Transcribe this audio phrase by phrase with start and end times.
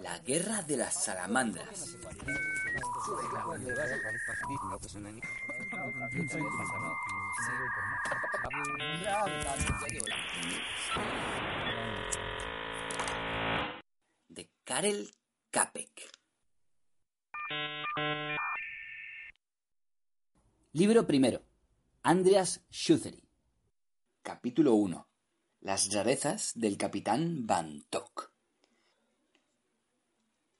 [0.00, 1.96] La guerra de las salamandras.
[14.28, 15.10] De Karel
[15.50, 16.10] Capek.
[20.72, 21.42] Libro primero.
[22.02, 23.28] Andreas Schuthery.
[24.22, 25.07] Capítulo 1.
[25.60, 28.32] Las rarezas del capitán Van Tok.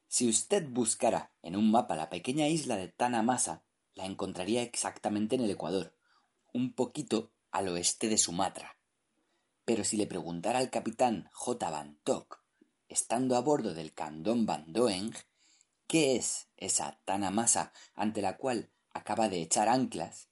[0.08, 3.62] Si usted buscara en un mapa la pequeña isla de Tanamasa,
[3.94, 5.94] la encontraría exactamente en el Ecuador,
[6.52, 8.76] un poquito al oeste de Sumatra.
[9.64, 11.70] Pero si le preguntara al capitán J.
[11.70, 12.42] Van Tok,
[12.88, 15.14] estando a bordo del Candón Van Doeng,
[15.86, 20.28] qué es esa Tanamasa ante la cual acaba de echar anclas,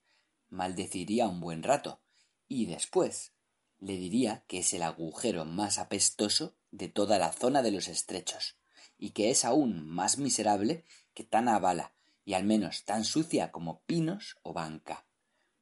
[0.48, 2.00] maldeciría un buen rato,
[2.48, 3.35] y después
[3.78, 8.56] le diría que es el agujero más apestoso de toda la zona de los estrechos,
[8.98, 11.92] y que es aún más miserable que Tanabala,
[12.24, 15.06] y al menos tan sucia como Pinos o Banca,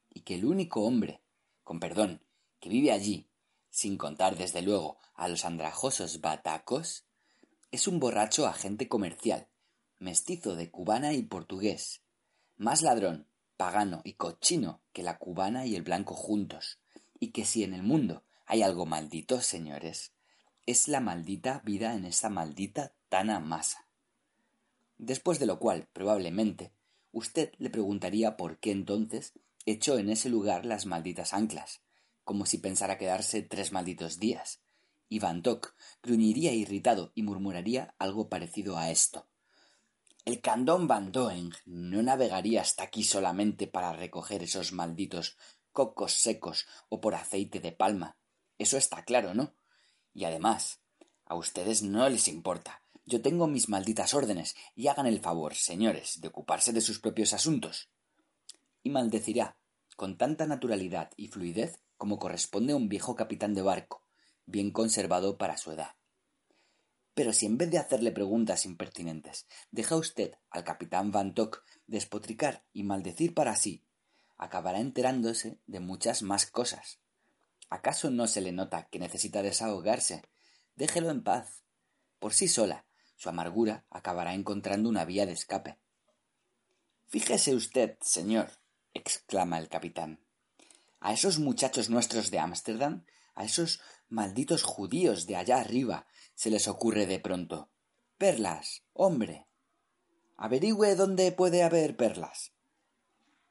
[0.09, 1.23] y que el único hombre,
[1.62, 2.23] con perdón,
[2.61, 3.29] que vive allí,
[3.70, 7.05] sin contar desde luego a los andrajosos batacos,
[7.70, 9.48] es un borracho agente comercial,
[9.98, 12.03] mestizo de cubana y portugués,
[12.57, 13.27] más ladrón,
[13.57, 16.79] pagano y cochino que la cubana y el blanco juntos,
[17.19, 20.12] y que si en el mundo hay algo maldito, señores,
[20.67, 23.87] es la maldita vida en esta maldita tana masa.
[24.98, 26.73] Después de lo cual, probablemente,
[27.12, 29.33] usted le preguntaría por qué entonces
[29.67, 31.80] echó en ese lugar las malditas anclas,
[32.25, 34.61] como si pensara quedarse tres malditos días,
[35.08, 35.42] y Van
[36.02, 39.27] gruñiría irritado y murmuraría algo parecido a esto.
[40.25, 45.36] El Candón Van Doeng no navegaría hasta aquí solamente para recoger esos malditos
[45.74, 48.17] cocos secos o por aceite de palma.
[48.57, 49.55] Eso está claro, ¿no?
[50.14, 50.80] Y además,
[51.27, 52.83] a ustedes no les importa.
[53.05, 57.34] Yo tengo mis malditas órdenes y hagan el favor, señores, de ocuparse de sus propios
[57.34, 57.90] asuntos.
[58.83, 59.58] Y maldecirá,
[59.96, 64.02] con tanta naturalidad y fluidez como corresponde a un viejo capitán de barco,
[64.46, 65.96] bien conservado para su edad.
[67.14, 72.64] Pero si en vez de hacerle preguntas impertinentes, deja usted al capitán Van Tok despotricar
[72.73, 73.83] y maldecir para sí,
[74.45, 77.01] acabará enterándose de muchas más cosas.
[77.71, 80.23] ¿Acaso no se le nota que necesita desahogarse?
[80.77, 81.63] Déjelo en paz.
[82.19, 82.85] Por sí sola,
[83.17, 85.79] su amargura acabará encontrando una vía de escape.
[87.09, 88.51] Fíjese usted, señor,
[88.93, 90.21] exclama el capitán.
[91.01, 96.69] A esos muchachos nuestros de Ámsterdam, a esos malditos judíos de allá arriba, se les
[96.69, 97.71] ocurre de pronto.
[98.19, 99.47] Perlas, hombre.
[100.37, 102.54] Averigüe dónde puede haber perlas.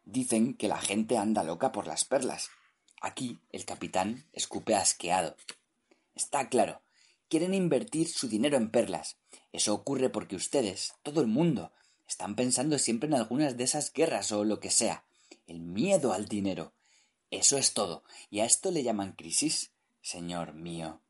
[0.05, 2.49] Dicen que la gente anda loca por las perlas.
[3.01, 5.35] Aquí el capitán escupe asqueado.
[6.15, 6.81] Está claro,
[7.29, 9.17] quieren invertir su dinero en perlas.
[9.51, 11.71] Eso ocurre porque ustedes, todo el mundo,
[12.07, 15.05] están pensando siempre en algunas de esas guerras o lo que sea.
[15.47, 16.73] El miedo al dinero.
[17.31, 18.03] Eso es todo.
[18.29, 19.71] Y a esto le llaman crisis,
[20.01, 21.01] señor mío.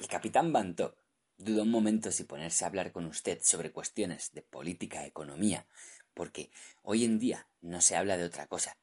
[0.00, 0.96] El capitán Bantok
[1.38, 5.66] dudó un momento si ponerse a hablar con usted sobre cuestiones de política, economía,
[6.16, 6.50] porque
[6.82, 8.78] hoy en día no se habla de otra cosa.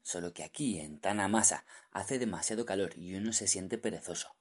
[0.00, 4.34] Solo que aquí, en Tanamasa, hace demasiado calor y uno se siente perezoso.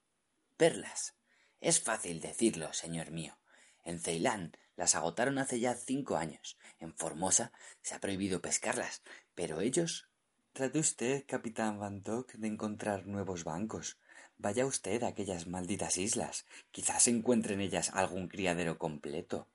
[0.56, 1.16] Perlas.
[1.60, 3.38] Es fácil decirlo, señor mío.
[3.84, 6.58] En Ceilán las agotaron hace ya cinco años.
[6.80, 7.52] En Formosa
[7.82, 9.02] se ha prohibido pescarlas,
[9.36, 10.08] pero ellos.
[10.54, 13.98] Trate usted, capitán Bantok, de encontrar nuevos bancos.
[14.38, 16.46] Vaya usted a aquellas malditas islas.
[16.72, 19.48] Quizás encuentre en ellas algún criadero completo.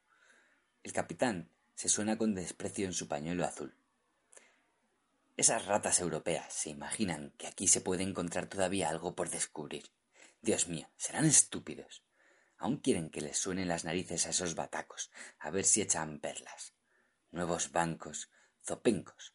[0.83, 3.76] El capitán se suena con desprecio en su pañuelo azul.
[5.37, 9.93] Esas ratas europeas se imaginan que aquí se puede encontrar todavía algo por descubrir.
[10.40, 12.02] Dios mío, serán estúpidos.
[12.56, 16.73] Aún quieren que les suenen las narices a esos batacos, a ver si echan perlas.
[17.31, 18.31] Nuevos bancos,
[18.64, 19.34] zopencos.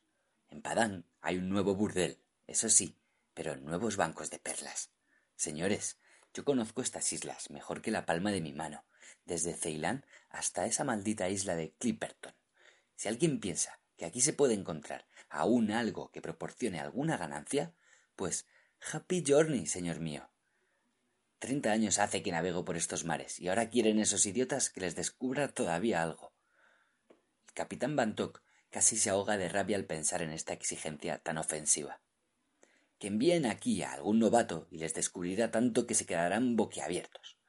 [0.50, 3.00] En Padán hay un nuevo burdel, eso sí,
[3.36, 4.92] pero nuevos bancos de perlas.
[5.36, 6.00] Señores,
[6.34, 8.84] yo conozco estas islas mejor que la palma de mi mano,
[9.26, 12.34] desde Ceilán hasta esa maldita isla de Clipperton.
[12.96, 17.74] Si alguien piensa que aquí se puede encontrar aún algo que proporcione alguna ganancia,
[18.16, 18.48] pues
[18.92, 20.30] happy journey, señor mío.
[21.40, 24.96] Treinta años hace que navego por estos mares, y ahora quieren esos idiotas que les
[24.96, 26.34] descubra todavía algo.
[27.48, 32.00] El capitán Bantock casi se ahoga de rabia al pensar en esta exigencia tan ofensiva.
[33.00, 37.41] Que envíen aquí a algún novato y les descubrirá tanto que se quedarán boquiabiertos.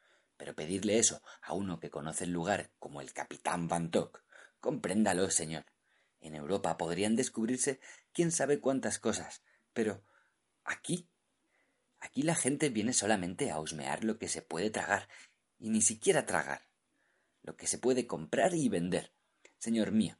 [0.42, 4.24] Pero pedirle eso a uno que conoce el lugar como el capitán Bantock,
[4.58, 5.66] compréndalo, señor.
[6.18, 7.78] En Europa podrían descubrirse
[8.12, 10.02] quién sabe cuántas cosas, pero
[10.64, 11.08] aquí
[12.00, 15.08] Aquí la gente viene solamente a husmear lo que se puede tragar,
[15.60, 16.68] y ni siquiera tragar,
[17.42, 19.14] lo que se puede comprar y vender.
[19.58, 20.18] Señor mío,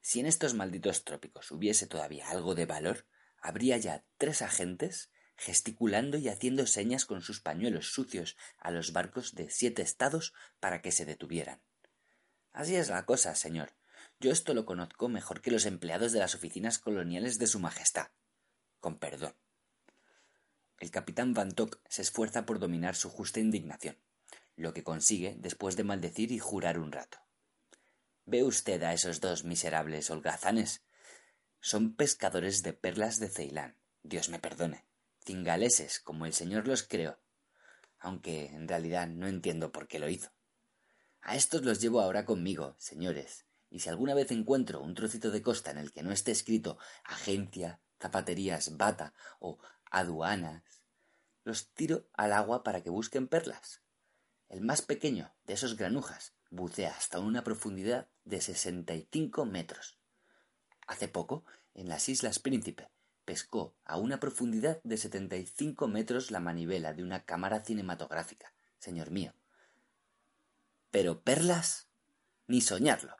[0.00, 3.06] si en estos malditos trópicos hubiese todavía algo de valor,
[3.40, 9.34] habría ya tres agentes gesticulando y haciendo señas con sus pañuelos sucios a los barcos
[9.34, 11.62] de siete estados para que se detuvieran.
[12.52, 13.72] Así es la cosa, señor.
[14.20, 18.08] Yo esto lo conozco mejor que los empleados de las oficinas coloniales de Su Majestad.
[18.80, 19.34] Con perdón.
[20.78, 21.54] El capitán Van
[21.88, 23.96] se esfuerza por dominar su justa indignación,
[24.56, 27.18] lo que consigue después de maldecir y jurar un rato.
[28.26, 30.82] ¿Ve usted a esos dos miserables holgazanes?
[31.60, 33.76] Son pescadores de perlas de Ceilán.
[34.02, 34.89] Dios me perdone.
[35.24, 37.18] Cingaleses, como el señor los creó.
[37.98, 40.30] Aunque en realidad no entiendo por qué lo hizo.
[41.20, 45.42] A estos los llevo ahora conmigo, señores, y si alguna vez encuentro un trocito de
[45.42, 49.58] costa en el que no esté escrito agencia, zapaterías, bata o
[49.90, 50.82] aduanas,
[51.44, 53.82] los tiro al agua para que busquen perlas.
[54.48, 59.98] El más pequeño de esos granujas bucea hasta una profundidad de sesenta y cinco metros.
[60.86, 61.44] Hace poco,
[61.74, 62.90] en las Islas Príncipe,
[63.30, 68.52] pescó a una profundidad de setenta y cinco metros la manivela de una cámara cinematográfica,
[68.80, 69.34] señor mío.
[70.90, 71.86] Pero perlas,
[72.48, 73.14] ni soñarlo.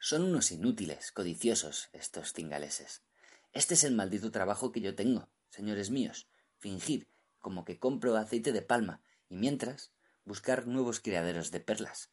[0.00, 3.04] Son unos inútiles, codiciosos, estos cingaleses.
[3.52, 6.28] Este es el maldito trabajo que yo tengo, señores míos,
[6.58, 7.08] fingir
[7.38, 9.92] como que compro aceite de palma y mientras
[10.24, 12.10] buscar nuevos criaderos de perlas.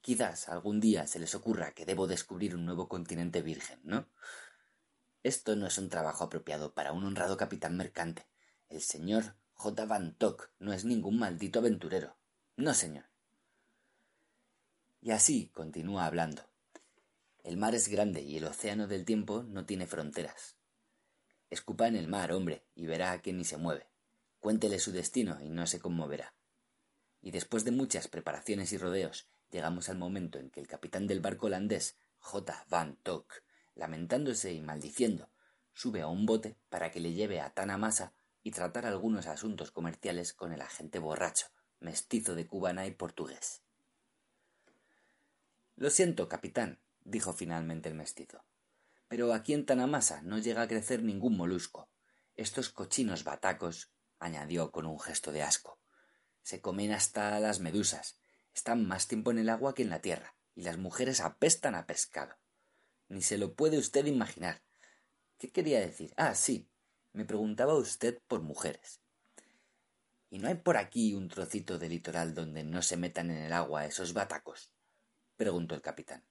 [0.00, 4.08] Quizás algún día se les ocurra que debo descubrir un nuevo continente virgen, ¿no?
[5.24, 8.26] Esto no es un trabajo apropiado para un honrado capitán mercante.
[8.68, 9.86] El señor J.
[9.86, 12.14] Van Tock no es ningún maldito aventurero.
[12.56, 13.06] No, señor.
[15.00, 16.42] Y así continúa hablando.
[17.42, 20.56] El mar es grande y el océano del tiempo no tiene fronteras.
[21.48, 23.88] Escupa en el mar, hombre, y verá que ni se mueve.
[24.40, 26.34] Cuéntele su destino y no se conmoverá.
[27.22, 31.20] Y después de muchas preparaciones y rodeos, llegamos al momento en que el capitán del
[31.20, 32.66] barco holandés, J.
[32.68, 33.42] Van Tock,
[33.74, 35.30] lamentándose y maldiciendo,
[35.72, 40.32] sube a un bote para que le lleve a Tanamasa y tratar algunos asuntos comerciales
[40.32, 41.46] con el agente borracho,
[41.80, 43.62] mestizo de cubana y portugués.
[45.76, 48.44] Lo siento, capitán, dijo finalmente el mestizo
[49.08, 51.88] pero aquí en Tanamasa no llega a crecer ningún molusco.
[52.34, 55.78] Estos cochinos batacos, añadió con un gesto de asco,
[56.42, 58.18] se comen hasta las medusas,
[58.52, 61.86] están más tiempo en el agua que en la tierra, y las mujeres apestan a
[61.86, 62.34] pescado.
[63.08, 64.62] Ni se lo puede usted imaginar.
[65.38, 66.12] ¿Qué quería decir?
[66.16, 66.68] Ah, sí.
[67.12, 69.00] Me preguntaba usted por mujeres.
[70.30, 73.52] ¿Y no hay por aquí un trocito de litoral donde no se metan en el
[73.52, 74.72] agua esos batacos?
[75.36, 76.24] preguntó el capitán.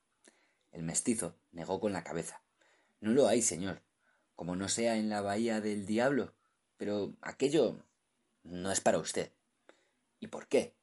[0.71, 2.43] El mestizo negó con la cabeza.
[2.99, 3.83] No lo hay, señor,
[4.35, 6.33] como no sea en la bahía del diablo,
[6.77, 7.85] pero aquello
[8.43, 9.31] no es para usted.
[10.19, 10.75] ¿Y por qué?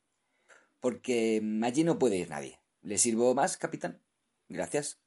[0.80, 2.60] Porque allí no puede ir nadie.
[2.82, 4.00] ¿Le sirvo más, capitán?
[4.48, 4.99] Gracias.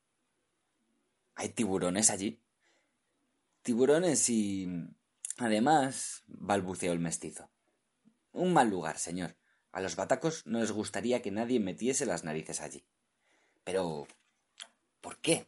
[1.35, 2.41] ¿Hay tiburones allí?
[3.61, 4.67] Tiburones y...
[5.37, 7.49] Además, balbuceó el mestizo.
[8.31, 9.35] Un mal lugar, señor.
[9.71, 12.85] A los batacos no les gustaría que nadie metiese las narices allí.
[13.63, 14.07] Pero...
[15.01, 15.47] ¿Por qué?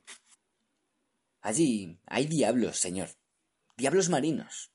[1.41, 3.09] Allí hay diablos, señor.
[3.77, 4.71] Diablos marinos.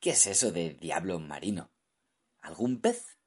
[0.00, 1.70] ¿Qué es eso de diablo marino?
[2.40, 3.18] ¿Algún pez?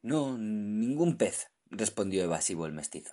[0.00, 3.12] No, ningún pez, respondió evasivo el mestizo.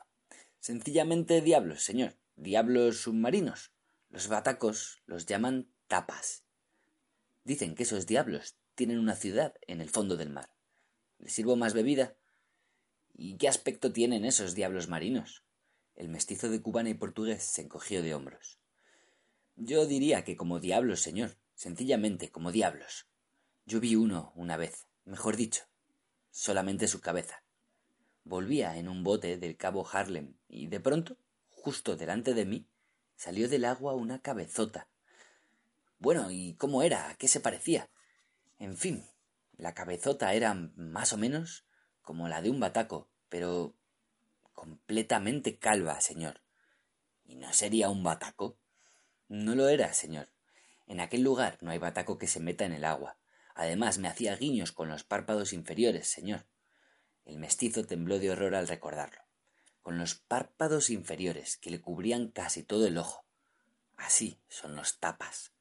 [0.59, 2.15] Sencillamente diablos, señor.
[2.37, 3.71] Diablos submarinos.
[4.09, 6.43] Los batacos los llaman tapas.
[7.45, 10.49] Dicen que esos diablos tienen una ciudad en el fondo del mar.
[11.17, 12.17] ¿Le sirvo más bebida?
[13.13, 15.45] ¿Y qué aspecto tienen esos diablos marinos?
[15.95, 18.59] El mestizo de cubana y portugués se encogió de hombros.
[19.55, 23.07] Yo diría que como diablos, señor, sencillamente como diablos.
[23.65, 25.63] Yo vi uno una vez, mejor dicho,
[26.31, 27.43] solamente su cabeza.
[28.25, 31.17] Volvía en un bote del cabo Harlem y de pronto,
[31.65, 32.67] justo delante de mí,
[33.15, 34.87] salió del agua una cabezota.
[35.97, 37.09] Bueno, ¿y cómo era?
[37.09, 37.89] ¿A qué se parecía?
[38.59, 39.03] En fin,
[39.57, 41.65] la cabezota era más o menos
[42.03, 43.73] como la de un bataco, pero
[44.53, 46.41] completamente calva, señor.
[47.25, 48.59] ¿Y no sería un bataco?
[49.27, 50.29] No lo era, señor.
[50.85, 53.17] En aquel lugar no hay bataco que se meta en el agua,
[53.55, 56.45] Además me hacía guiños con los párpados inferiores, señor.
[57.23, 59.24] El mestizo tembló de horror al recordarlo.
[59.85, 63.23] Con los párpados inferiores que le cubrían casi todo el ojo.
[63.97, 65.51] Así son los tapas.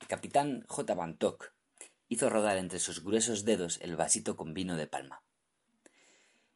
[0.00, 0.94] El capitán J.
[0.94, 1.52] Bantock
[2.06, 5.24] hizo rodar entre sus gruesos dedos el vasito con vino de palma.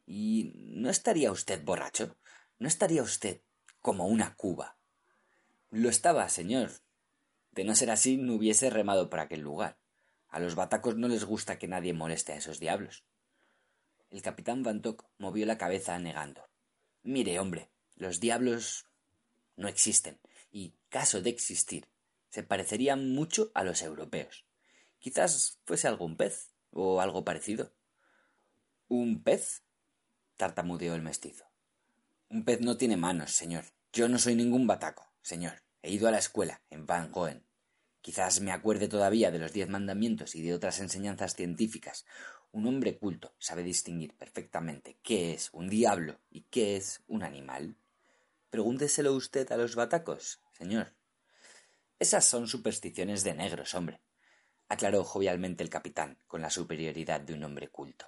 [0.05, 2.15] ¿Y no estaría usted borracho?
[2.57, 3.41] ¿No estaría usted
[3.81, 4.77] como una cuba?
[5.71, 6.71] Lo estaba, señor.
[7.51, 9.77] De no ser así, no hubiese remado por aquel lugar.
[10.29, 13.03] A los batacos no les gusta que nadie moleste a esos diablos.
[14.09, 16.49] El capitán Bantock movió la cabeza negando.
[17.03, 18.87] Mire, hombre, los diablos
[19.55, 20.19] no existen,
[20.51, 21.87] y caso de existir,
[22.29, 24.45] se parecerían mucho a los europeos.
[24.99, 27.73] Quizás fuese algún pez o algo parecido.
[28.87, 29.63] ¿Un pez?
[30.37, 31.45] tartamudeó el mestizo.
[32.29, 33.65] Un pez no tiene manos, señor.
[33.93, 35.63] Yo no soy ningún bataco, señor.
[35.81, 37.45] He ido a la escuela, en Van Goen.
[38.01, 42.05] Quizás me acuerde todavía de los diez mandamientos y de otras enseñanzas científicas.
[42.53, 47.77] Un hombre culto sabe distinguir perfectamente qué es un diablo y qué es un animal.
[48.49, 50.93] Pregúnteselo usted a los batacos, señor.
[51.97, 54.01] Esas son supersticiones de negros, hombre,
[54.67, 58.07] aclaró jovialmente el capitán, con la superioridad de un hombre culto.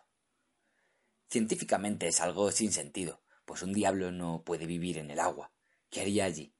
[1.30, 5.52] Científicamente es algo sin sentido, pues un diablo no puede vivir en el agua.
[5.90, 6.54] ¿Qué haría allí?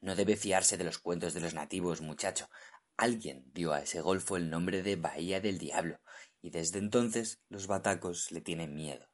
[0.00, 2.48] No debe fiarse de los cuentos de los nativos, muchacho.
[2.96, 6.00] Alguien dio a ese golfo el nombre de Bahía del Diablo,
[6.44, 9.08] y desde entonces los batacos le tienen miedo.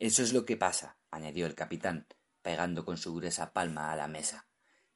[0.00, 2.08] Eso es lo que pasa, añadió el capitán,
[2.42, 4.48] pegando con su gruesa palma a la mesa.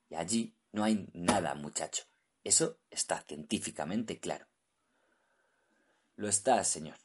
[0.08, 2.06] Y allí no hay nada, muchacho.
[2.42, 4.48] Eso está científicamente claro.
[6.16, 6.96] Lo está, señor,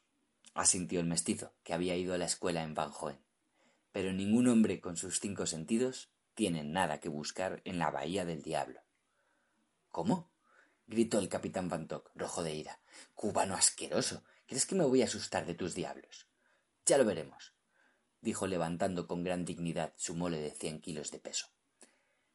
[0.55, 3.23] asintió el mestizo, que había ido a la escuela en Van Joen.
[3.91, 8.41] Pero ningún hombre con sus cinco sentidos tiene nada que buscar en la bahía del
[8.41, 8.81] diablo.
[9.89, 10.31] ¿Cómo?
[10.87, 12.79] Gritó el capitán Bantock, rojo de ira.
[13.13, 14.23] Cubano asqueroso.
[14.47, 16.27] ¿Crees que me voy a asustar de tus diablos?
[16.85, 17.53] Ya lo veremos,
[18.21, 21.47] dijo levantando con gran dignidad su mole de cien kilos de peso.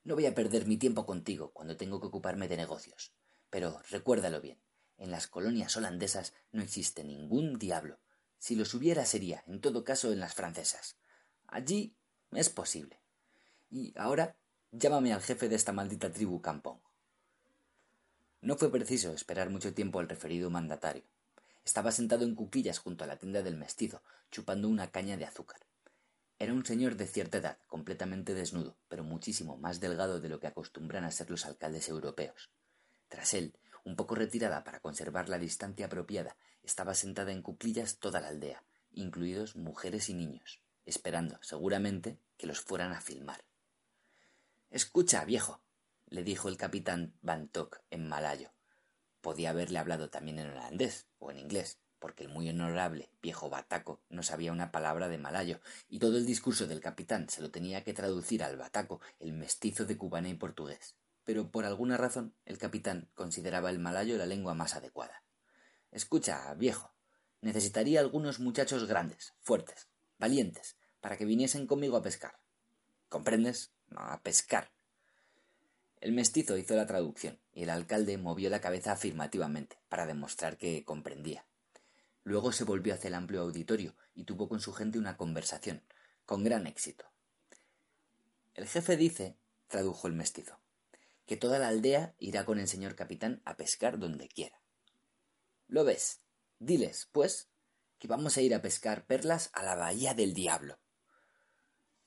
[0.03, 3.13] No voy a perder mi tiempo contigo cuando tengo que ocuparme de negocios.
[3.51, 4.61] Pero recuérdalo bien,
[4.97, 7.99] en las colonias holandesas no existe ningún diablo.
[8.39, 10.97] Si los hubiera sería, en todo caso, en las francesas.
[11.47, 11.97] Allí
[12.33, 13.01] es posible.
[13.71, 14.37] Y ahora
[14.73, 16.81] llámame al jefe de esta maldita tribu Campón.
[18.43, 21.05] No fue preciso esperar mucho tiempo al referido mandatario.
[21.65, 25.61] Estaba sentado en cuclillas junto a la tienda del mestizo, chupando una caña de azúcar.
[26.39, 30.47] Era un señor de cierta edad, completamente desnudo, pero muchísimo más delgado de lo que
[30.47, 32.49] acostumbran a ser los alcaldes europeos.
[33.09, 33.55] Tras él,
[33.85, 38.65] un poco retirada para conservar la distancia apropiada, estaba sentada en cuclillas toda la aldea,
[38.93, 43.45] incluidos mujeres y niños, esperando, seguramente, que los fueran a filmar.
[44.71, 45.61] Escucha, viejo,
[46.11, 48.51] le dijo el capitán Bantock en malayo.
[49.21, 54.01] Podía haberle hablado también en holandés o en inglés, porque el muy honorable viejo bataco
[54.09, 57.85] no sabía una palabra de malayo, y todo el discurso del capitán se lo tenía
[57.85, 60.97] que traducir al bataco, el mestizo de cubana y portugués.
[61.25, 65.23] Pero por alguna razón el capitán consideraba el malayo la lengua más adecuada.
[65.93, 66.93] Escucha, viejo,
[67.41, 69.89] necesitaría algunos muchachos grandes, fuertes,
[70.19, 72.41] valientes, para que viniesen conmigo a pescar.
[73.09, 73.73] ¿Comprendes?
[73.95, 74.73] A pescar.
[76.01, 80.85] El mestizo hizo la traducción y el alcalde movió la cabeza afirmativamente para demostrar que
[80.85, 81.47] comprendía.
[82.25, 85.83] Luego se volvió hacia el amplio auditorio y tuvo con su gente una conversación,
[86.25, 87.05] con gran éxito.
[88.55, 89.37] El jefe dice,
[89.69, 90.59] tradujo el mestizo,
[91.27, 94.61] que toda la aldea irá con el señor capitán a pescar donde quiera.
[95.69, 96.21] ¿Lo ves?
[96.59, 97.51] Diles, pues,
[97.99, 100.79] que vamos a ir a pescar perlas a la bahía del diablo.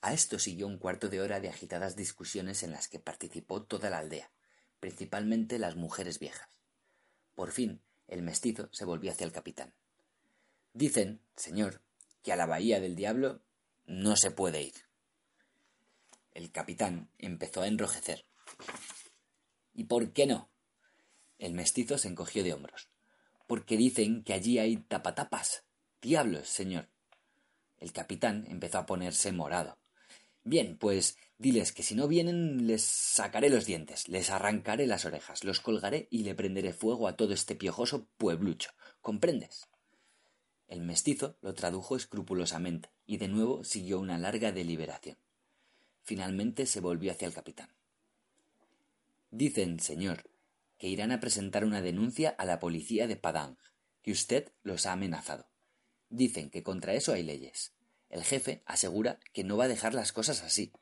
[0.04, 3.88] A esto siguió un cuarto de hora de agitadas discusiones en las que participó toda
[3.88, 4.30] la aldea,
[4.78, 6.46] principalmente las mujeres viejas.
[7.34, 9.72] Por fin, el mestizo se volvió hacia el capitán.
[10.74, 11.80] Dicen, señor,
[12.22, 13.40] que a la bahía del diablo
[13.86, 14.74] no se puede ir.
[16.34, 18.26] El capitán empezó a enrojecer.
[19.72, 20.50] ¿Y por qué no?
[21.38, 22.90] El mestizo se encogió de hombros.
[23.46, 25.64] Porque dicen que allí hay tapatapas.
[26.02, 26.90] Diablos, señor.
[27.78, 29.78] El capitán empezó a ponerse morado.
[30.44, 35.42] Bien, pues diles que si no vienen les sacaré los dientes, les arrancaré las orejas,
[35.42, 38.70] los colgaré y le prenderé fuego a todo este piojoso pueblucho.
[39.00, 39.68] ¿Comprendes?
[40.68, 45.16] El mestizo lo tradujo escrupulosamente y de nuevo siguió una larga deliberación.
[46.02, 47.74] Finalmente se volvió hacia el capitán.
[49.30, 50.30] Dicen, señor,
[50.78, 53.56] que irán a presentar una denuncia a la policía de Padang,
[54.02, 55.48] que usted los ha amenazado.
[56.10, 57.73] Dicen que contra eso hay leyes.
[58.14, 60.72] El jefe asegura que no va a dejar las cosas así.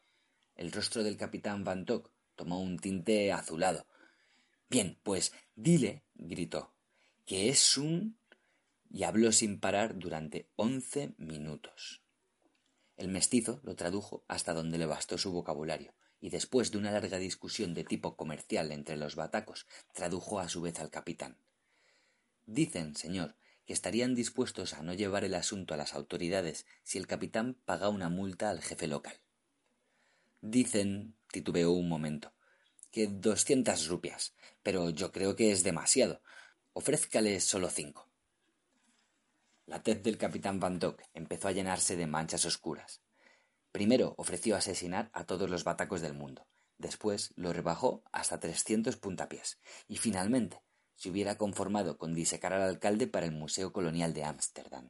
[0.54, 1.86] El rostro del capitán Van
[2.34, 3.86] tomó un tinte azulado.
[4.68, 6.74] Bien, pues dile, gritó,
[7.24, 8.18] que es un...
[8.90, 12.02] y habló sin parar durante once minutos.
[12.98, 17.16] El mestizo lo tradujo hasta donde le bastó su vocabulario, y después de una larga
[17.16, 21.38] discusión de tipo comercial entre los batacos, tradujo a su vez al capitán.
[22.44, 23.36] Dicen, señor,
[23.66, 27.88] que estarían dispuestos a no llevar el asunto a las autoridades si el capitán paga
[27.88, 29.20] una multa al jefe local.
[30.40, 32.32] Dicen, titubeó un momento,
[32.90, 36.22] que doscientas rupias, pero yo creo que es demasiado.
[36.72, 38.08] Ofrézcale solo cinco.
[39.66, 43.00] La tez del capitán Van Dock empezó a llenarse de manchas oscuras.
[43.70, 49.58] Primero ofreció asesinar a todos los batacos del mundo, después lo rebajó hasta trescientos puntapiés,
[49.88, 50.61] y finalmente
[51.02, 54.88] se hubiera conformado con disecar al alcalde para el Museo Colonial de Ámsterdam.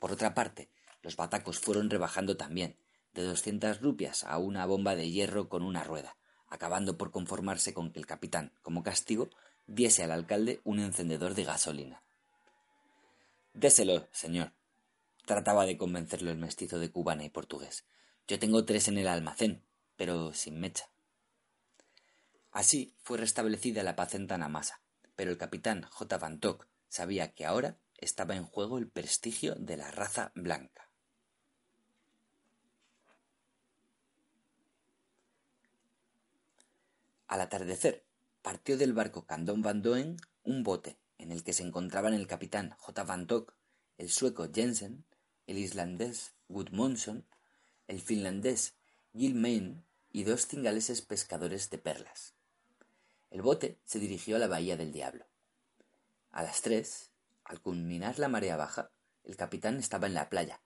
[0.00, 2.76] Por otra parte, los batacos fueron rebajando también,
[3.12, 6.16] de doscientas rupias a una bomba de hierro con una rueda,
[6.48, 9.30] acabando por conformarse con que el capitán, como castigo,
[9.68, 12.02] diese al alcalde un encendedor de gasolina.
[13.52, 14.52] Déselo, señor.
[15.26, 17.84] Trataba de convencerlo el mestizo de cubana y portugués.
[18.26, 19.62] Yo tengo tres en el almacén,
[19.94, 20.90] pero sin mecha.
[22.50, 24.26] Así fue restablecida la paz en
[25.16, 26.18] pero el capitán J.
[26.18, 30.90] Van Tock sabía que ahora estaba en juego el prestigio de la raza blanca.
[37.26, 38.04] Al atardecer,
[38.42, 42.70] partió del barco Candón Van Doen un bote en el que se encontraban el capitán
[42.78, 43.02] J.
[43.04, 43.54] Van Tock,
[43.96, 45.04] el sueco Jensen,
[45.46, 47.26] el islandés Gudmundsson,
[47.88, 48.74] el finlandés
[49.16, 52.33] Gilmain y dos cingaleses pescadores de perlas.
[53.34, 55.26] El bote se dirigió a la bahía del Diablo.
[56.30, 57.10] A las tres,
[57.42, 58.92] al culminar la marea baja,
[59.24, 60.62] el capitán estaba en la playa.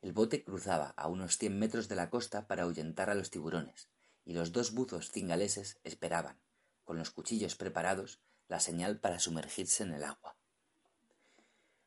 [0.00, 3.88] El bote cruzaba a unos cien metros de la costa para ahuyentar a los tiburones,
[4.24, 6.38] y los dos buzos cingaleses esperaban,
[6.84, 10.36] con los cuchillos preparados, la señal para sumergirse en el agua.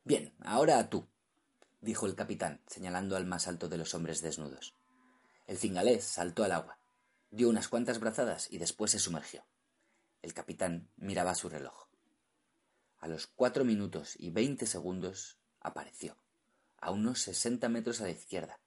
[0.04, 1.08] Bien, ahora tú,
[1.80, 4.74] dijo el capitán, señalando al más alto de los hombres desnudos.
[5.46, 6.78] El cingalés saltó al agua,
[7.30, 9.46] dio unas cuantas brazadas y después se sumergió.
[10.20, 11.88] El capitán miraba su reloj.
[12.98, 16.16] A los cuatro minutos y veinte segundos apareció,
[16.80, 18.60] a unos sesenta metros a la izquierda,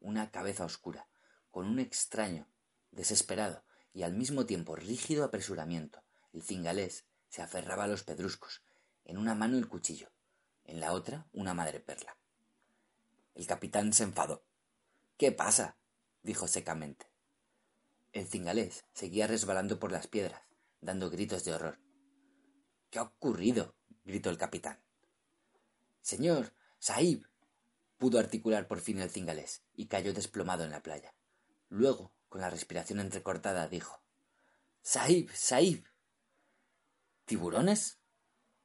[0.00, 1.08] una cabeza oscura,
[1.50, 2.46] con un extraño,
[2.90, 6.02] desesperado y al mismo tiempo rígido apresuramiento.
[6.32, 8.62] El cingalés se aferraba a los pedruscos,
[9.04, 10.10] en una mano el cuchillo,
[10.64, 12.18] en la otra una madreperla.
[13.34, 14.44] El capitán se enfadó.
[15.16, 15.78] ¿Qué pasa?
[16.22, 17.10] dijo secamente.
[18.12, 20.42] El cingalés seguía resbalando por las piedras,
[20.80, 21.80] dando gritos de horror.
[22.90, 23.76] ¿Qué ha ocurrido?
[24.04, 24.82] gritó el capitán.
[26.00, 27.28] Señor, Sahib.
[27.98, 31.14] pudo articular por fin el cingalés, y cayó desplomado en la playa.
[31.68, 34.02] Luego, con la respiración entrecortada, dijo
[34.82, 35.84] Sahib, Sahib.
[37.24, 37.98] ¿Tiburones?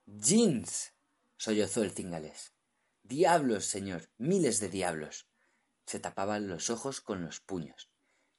[0.06, 0.94] Jeans.
[1.36, 2.54] sollozó el cingalés.
[3.02, 5.28] Diablos, señor, miles de diablos.
[5.86, 7.92] Se tapaban los ojos con los puños.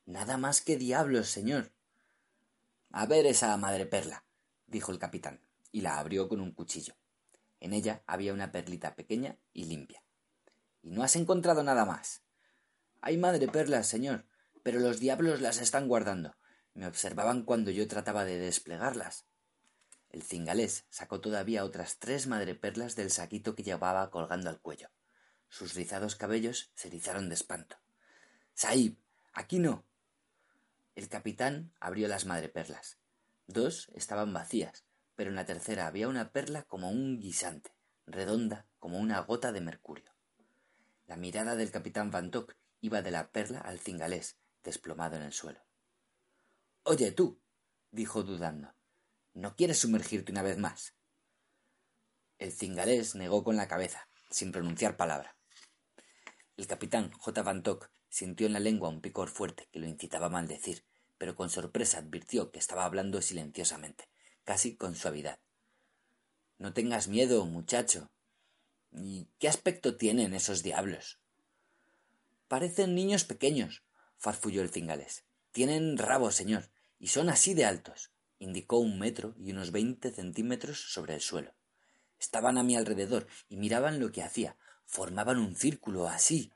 [0.07, 1.75] Nada más que diablos, señor.
[2.97, 4.25] A ver esa madre perla,
[4.69, 5.41] dijo el capitán,
[5.73, 6.95] y la abrió con un cuchillo.
[7.59, 10.05] En ella había una perlita pequeña y limpia.
[10.81, 12.23] ¿Y no has encontrado nada más?
[13.01, 14.29] Hay madre perlas, señor,
[14.63, 16.37] pero los diablos las están guardando.
[16.73, 19.27] Me observaban cuando yo trataba de desplegarlas.
[20.11, 24.89] El cingalés sacó todavía otras tres madreperlas del saquito que llevaba colgando al cuello.
[25.49, 27.77] Sus rizados cabellos se erizaron de espanto.
[28.53, 28.97] Sahib,
[29.33, 29.85] aquí no.
[30.95, 32.99] El capitán abrió las madreperlas.
[33.47, 34.85] Dos estaban vacías,
[35.17, 37.73] pero en la tercera había una perla como un guisante,
[38.07, 40.15] redonda como una gota de mercurio.
[41.07, 42.31] La mirada del capitán Van
[42.81, 45.61] iba de la perla al cingalés, desplomado en el suelo.
[46.85, 47.41] Oye tú,
[47.91, 48.75] dijo dudando,
[49.33, 50.95] ¿no quieres sumergirte una vez más?
[52.39, 55.37] El cingalés negó con la cabeza, sin pronunciar palabra.
[56.57, 57.43] El capitán J.
[57.43, 57.63] Van
[58.15, 60.85] Sintió en la lengua un picor fuerte que lo incitaba a maldecir,
[61.19, 64.09] pero con sorpresa advirtió que estaba hablando silenciosamente,
[64.45, 65.41] casi con suavidad.
[66.57, 68.13] No tengas miedo, muchacho.
[68.93, 71.19] ¿Y qué aspecto tienen esos diablos?
[72.47, 73.83] Parecen niños pequeños,
[74.17, 75.25] farfulló el cingalés.
[75.51, 78.13] Tienen rabo, señor, y son así de altos.
[78.39, 81.53] Indicó un metro y unos veinte centímetros sobre el suelo.
[82.21, 84.57] Estaban a mi alrededor y miraban lo que hacía.
[84.85, 86.53] Formaban un círculo así,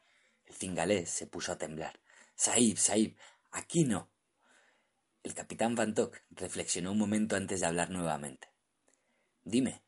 [0.49, 2.01] el cingalés se puso a temblar.
[2.35, 3.17] Sahib, Sahib,
[3.51, 4.11] aquí no.
[5.23, 5.95] El capitán Van
[6.31, 8.49] reflexionó un momento antes de hablar nuevamente.
[9.45, 9.83] Dime,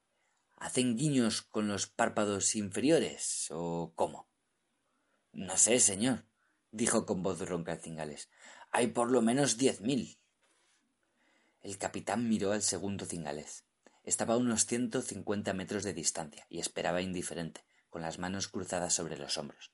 [0.57, 4.29] ¿hacen guiños con los párpados inferiores o cómo?
[5.33, 6.27] No sé, señor,
[6.71, 8.29] dijo con voz ronca el cingalés.
[8.71, 10.19] Hay por lo menos diez mil.
[11.63, 13.65] El capitán miró al segundo cingalés.
[14.03, 18.95] Estaba a unos ciento cincuenta metros de distancia y esperaba indiferente, con las manos cruzadas
[18.95, 19.73] sobre los hombros.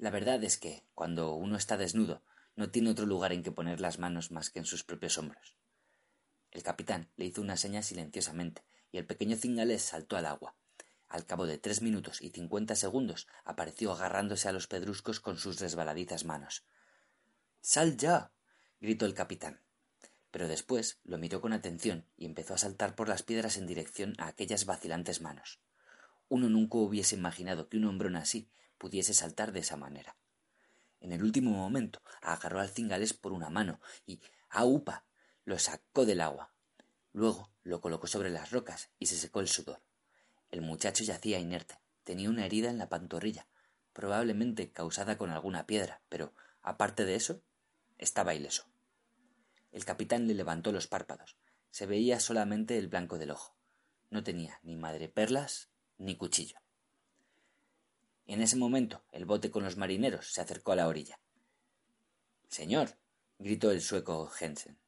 [0.00, 2.22] La verdad es que, cuando uno está desnudo,
[2.56, 5.58] no tiene otro lugar en que poner las manos más que en sus propios hombros.
[6.52, 10.56] El capitán le hizo una seña silenciosamente, y el pequeño cingalés saltó al agua.
[11.10, 15.60] Al cabo de tres minutos y cincuenta segundos apareció agarrándose a los pedruscos con sus
[15.60, 16.64] resbaladizas manos.
[17.60, 18.32] Sal ya.
[18.80, 19.60] gritó el capitán.
[20.30, 24.14] Pero después lo miró con atención y empezó a saltar por las piedras en dirección
[24.16, 25.60] a aquellas vacilantes manos.
[26.30, 28.48] Uno nunca hubiese imaginado que un hombrón así
[28.80, 30.16] pudiese saltar de esa manera.
[31.00, 35.04] En el último momento agarró al cingalés por una mano y, a upa,
[35.44, 36.54] lo sacó del agua.
[37.12, 39.82] Luego lo colocó sobre las rocas y se secó el sudor.
[40.50, 41.78] El muchacho yacía inerte.
[42.04, 43.46] Tenía una herida en la pantorrilla,
[43.92, 47.42] probablemente causada con alguna piedra, pero, aparte de eso,
[47.98, 48.64] estaba ileso.
[49.72, 51.36] El capitán le levantó los párpados.
[51.70, 53.54] Se veía solamente el blanco del ojo.
[54.08, 56.56] No tenía ni madreperlas ni cuchillo.
[58.30, 61.18] En ese momento el bote con los marineros se acercó a la orilla.
[62.46, 62.96] Señor,
[63.40, 64.78] gritó el sueco Jensen.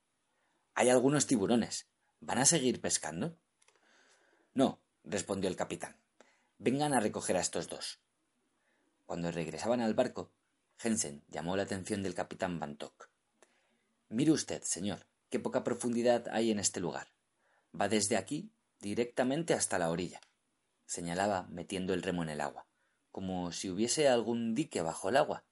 [0.75, 1.89] Hay algunos tiburones.
[2.21, 3.37] ¿Van a seguir pescando?
[4.55, 5.97] No, respondió el capitán.
[6.59, 7.99] Vengan a recoger a estos dos.
[9.07, 10.31] Cuando regresaban al barco,
[10.79, 13.11] Jensen llamó la atención del capitán Bantock.
[14.09, 17.09] Mire usted, señor, qué poca profundidad hay en este lugar.
[17.75, 20.21] Va desde aquí directamente hasta la orilla,
[20.87, 22.69] señalaba metiendo el remo en el agua,
[23.13, 25.45] como si hubiese algún dique bajo el agua.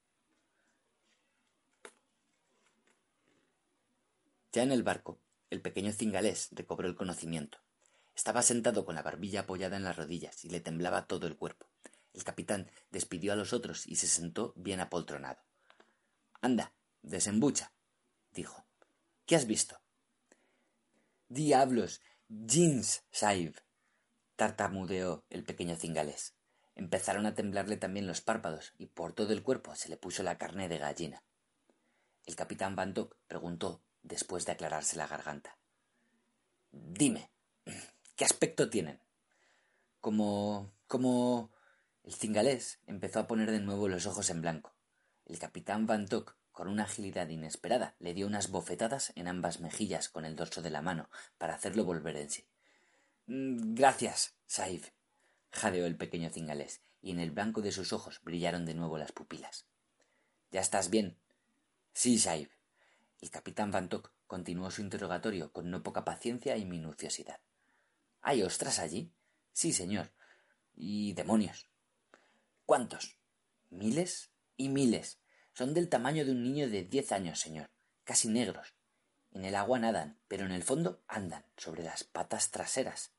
[4.52, 5.20] Ya en el barco,
[5.50, 7.58] el pequeño cingalés recobró el conocimiento.
[8.16, 11.66] Estaba sentado con la barbilla apoyada en las rodillas y le temblaba todo el cuerpo.
[12.12, 15.40] El capitán despidió a los otros y se sentó bien apoltronado.
[16.40, 17.72] Anda, desembucha,
[18.32, 18.64] dijo.
[19.26, 19.80] ¿Qué has visto?
[21.28, 22.00] Diablos.
[22.28, 23.54] Jeans, Saib.
[24.36, 26.34] tartamudeó el pequeño cingalés.
[26.74, 30.38] Empezaron a temblarle también los párpados y por todo el cuerpo se le puso la
[30.38, 31.22] carne de gallina.
[32.26, 35.58] El capitán Bantock preguntó después de aclararse la garganta.
[36.72, 37.30] Dime,
[38.16, 39.00] ¿qué aspecto tienen?
[40.00, 40.72] Como.
[40.86, 41.50] como.
[42.02, 44.74] El cingalés empezó a poner de nuevo los ojos en blanco.
[45.26, 46.06] El capitán Van
[46.50, 50.70] con una agilidad inesperada, le dio unas bofetadas en ambas mejillas con el dorso de
[50.70, 52.46] la mano para hacerlo volver en sí.
[53.26, 54.90] Mm, gracias, Saif,
[55.50, 59.12] jadeó el pequeño cingalés, y en el blanco de sus ojos brillaron de nuevo las
[59.12, 59.66] pupilas.
[60.50, 61.18] ¿Ya estás bien?
[61.92, 62.50] Sí, Saif.
[63.20, 63.88] El capitán Van
[64.26, 67.40] continuó su interrogatorio con no poca paciencia y minuciosidad.
[68.22, 69.12] ¿Hay ostras allí?
[69.52, 70.12] Sí, señor.
[70.74, 71.68] Y demonios.
[72.64, 73.18] ¿Cuántos?
[73.68, 75.20] Miles y miles.
[75.52, 77.70] Son del tamaño de un niño de diez años, señor.
[78.04, 78.74] Casi negros.
[79.32, 83.12] En el agua nadan, pero en el fondo andan, sobre las patas traseras.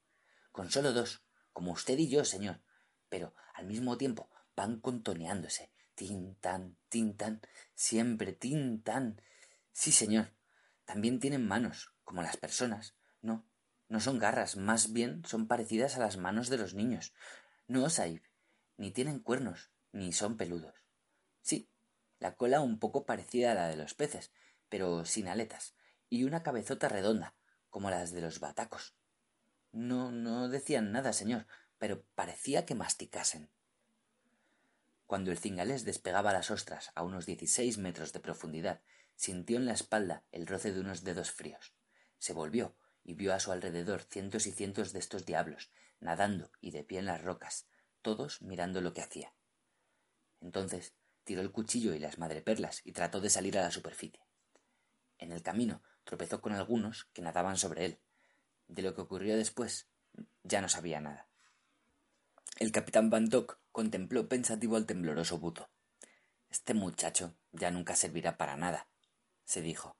[0.52, 1.22] Con solo dos,
[1.54, 2.62] como usted y yo, señor.
[3.10, 5.72] Pero al mismo tiempo van contoneándose.
[5.96, 7.42] Tin tan, tin tan,
[7.76, 9.22] siempre tin tan.
[9.72, 10.34] Sí, señor.
[10.86, 12.96] También tienen manos, como las personas.
[13.22, 13.46] No,
[13.88, 17.14] no son garras, más bien son parecidas a las manos de los niños.
[17.68, 18.24] No, Saib,
[18.78, 20.76] ni tienen cuernos, ni son peludos.
[21.42, 21.70] Sí,
[22.20, 24.32] la cola un poco parecida a la de los peces,
[24.70, 25.76] pero sin aletas,
[26.10, 27.36] y una cabezota redonda,
[27.70, 28.96] como las de los batacos.
[29.72, 33.50] No, no decían nada, señor, pero parecía que masticasen.
[35.08, 38.82] Cuando el cingalés despegaba las ostras a unos dieciséis metros de profundidad,
[39.16, 41.74] sintió en la espalda el roce de unos dedos fríos.
[42.18, 46.72] Se volvió y vio a su alrededor cientos y cientos de estos diablos, nadando y
[46.72, 47.68] de pie en las rocas,
[48.02, 49.34] todos mirando lo que hacía.
[50.40, 54.26] Entonces tiró el cuchillo y las madreperlas y trató de salir a la superficie.
[55.18, 58.00] En el camino tropezó con algunos que nadaban sobre él.
[58.72, 59.90] De lo que ocurrió después
[60.44, 61.28] ya no sabía nada.
[62.58, 63.30] El capitán Van
[63.74, 65.70] contempló pensativo al tembloroso buto.
[66.50, 68.88] Este muchacho ya nunca servirá para nada,
[69.44, 69.98] se dijo.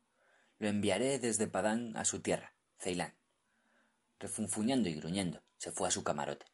[0.58, 3.14] Lo enviaré desde Padán a su tierra, Ceilán.
[4.20, 6.46] Refunfuñando y gruñendo, se fue a su camarote.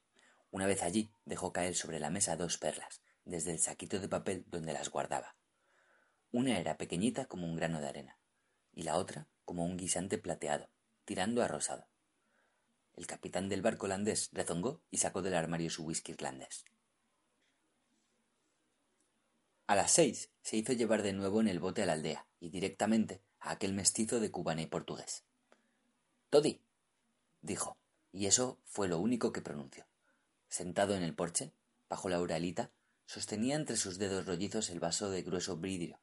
[0.50, 4.44] Una vez allí, dejó caer sobre la mesa dos perlas, desde el saquito de papel
[4.48, 5.36] donde las guardaba.
[6.32, 8.18] Una era pequeñita como un grano de arena,
[8.74, 10.68] y la otra como un guisante plateado,
[11.06, 11.88] tirando a rosado.
[12.98, 16.66] El capitán del barco holandés rezongó y sacó del armario su whisky irlandés.
[19.68, 22.50] A las seis se hizo llevar de nuevo en el bote a la aldea y
[22.50, 25.24] directamente a aquel mestizo de cubana y portugués.
[26.30, 26.62] Toddy,
[27.42, 27.78] dijo,
[28.12, 29.86] y eso fue lo único que pronunció.
[30.50, 31.54] Sentado en el porche,
[31.88, 32.72] bajo la uralita,
[33.08, 35.98] Sostenía entre sus dedos rollizos el vaso de grueso vidrio,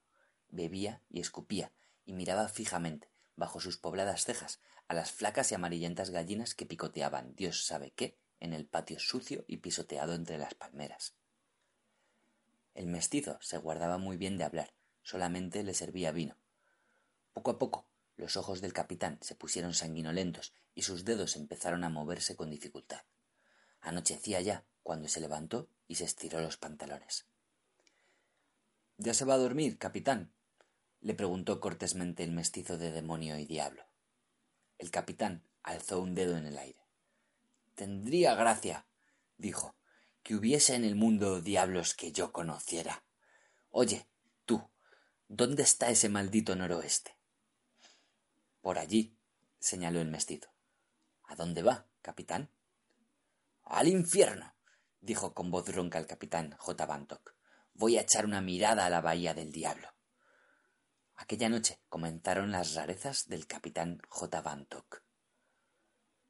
[0.49, 1.71] bebía y escupía,
[2.07, 7.35] y miraba fijamente, bajo sus pobladas cejas, a las flacas y amarillentas gallinas que picoteaban
[7.35, 11.15] Dios sabe qué en el patio sucio y pisoteado entre las palmeras.
[12.75, 16.37] El mestizo se guardaba muy bien de hablar, solamente le servía vino.
[17.33, 21.89] Poco a poco los ojos del capitán se pusieron sanguinolentos y sus dedos empezaron a
[21.89, 23.03] moverse con dificultad.
[23.81, 27.27] Anochecía ya cuando se levantó y se estiró los pantalones.
[28.99, 30.33] ¿Ya se va a dormir, capitán?
[31.01, 33.85] le preguntó cortésmente el mestizo de demonio y diablo.
[34.79, 36.81] El capitán alzó un dedo en el aire.
[37.75, 38.87] Tendría gracia,
[39.39, 39.75] dijo,
[40.23, 43.05] que hubiese en el mundo diablos que yo conociera.
[43.71, 44.07] Oye,
[44.45, 44.63] tú,
[45.29, 47.17] ¿dónde está ese maldito noroeste?
[48.61, 49.17] Por allí,
[49.59, 50.49] señaló el mestizo.
[51.25, 52.51] ¿A dónde va, capitán?
[53.65, 54.55] Al infierno,
[55.01, 56.87] dijo con voz ronca el capitán J.
[56.87, 57.35] Bantock.
[57.75, 59.94] Voy a echar una mirada a la bahía del diablo.
[61.17, 64.43] Aquella noche comenzaron las rarezas del capitán J.
[64.43, 65.03] Bantock.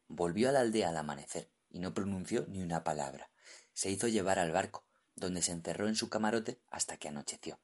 [0.08, 3.30] Volvió a la aldea al amanecer y no pronunció ni una palabra.
[3.72, 4.84] Se hizo llevar al barco,
[5.16, 7.58] donde se encerró en su camarote hasta que anocheció.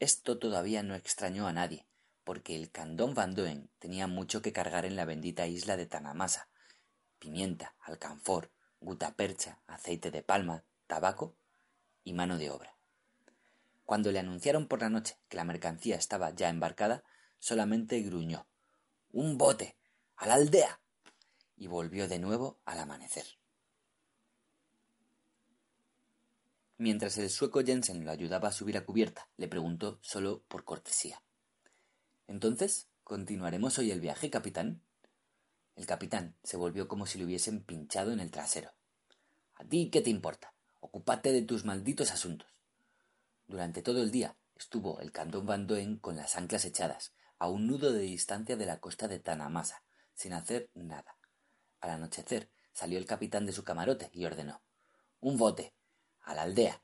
[0.00, 1.86] Esto todavía no extrañó a nadie,
[2.24, 6.48] porque el candón Van Doen tenía mucho que cargar en la bendita isla de Tanamasa.
[7.18, 11.36] Pimienta, alcanfor, gutapercha, aceite de palma, tabaco
[12.04, 12.77] y mano de obra.
[13.88, 17.04] Cuando le anunciaron por la noche que la mercancía estaba ya embarcada,
[17.38, 18.46] solamente gruñó
[19.12, 19.78] Un bote.
[20.16, 20.82] a la aldea.
[21.56, 23.24] y volvió de nuevo al amanecer.
[26.76, 31.22] Mientras el sueco Jensen lo ayudaba a subir a cubierta, le preguntó solo por cortesía.
[32.26, 34.82] Entonces, ¿continuaremos hoy el viaje, capitán?
[35.76, 38.70] El capitán se volvió como si le hubiesen pinchado en el trasero.
[39.54, 40.52] ¿A ti qué te importa?
[40.80, 42.57] Ocúpate de tus malditos asuntos.
[43.48, 45.66] Durante todo el día estuvo el cantón Van
[46.00, 49.82] con las anclas echadas, a un nudo de distancia de la costa de Tanamasa,
[50.12, 51.16] sin hacer nada.
[51.80, 54.60] Al anochecer salió el capitán de su camarote y ordenó
[55.20, 55.72] Un bote
[56.20, 56.82] a la aldea.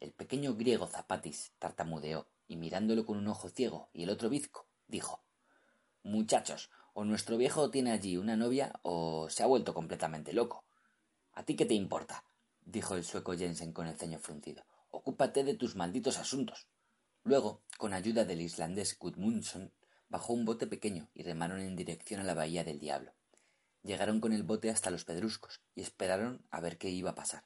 [0.00, 4.66] El pequeño griego Zapatis tartamudeó y mirándolo con un ojo ciego y el otro bizco,
[4.88, 5.22] dijo
[6.02, 10.64] Muchachos, o nuestro viejo tiene allí una novia o se ha vuelto completamente loco.
[11.34, 12.24] ¿A ti qué te importa?
[12.62, 14.64] dijo el sueco Jensen con el ceño fruncido.
[14.90, 16.68] Ocúpate de tus malditos asuntos.
[17.22, 19.72] Luego, con ayuda del islandés Gudmundsson,
[20.08, 23.12] bajó un bote pequeño y remaron en dirección a la bahía del diablo.
[23.82, 27.44] Llegaron con el bote hasta los pedruscos y esperaron a ver qué iba a pasar.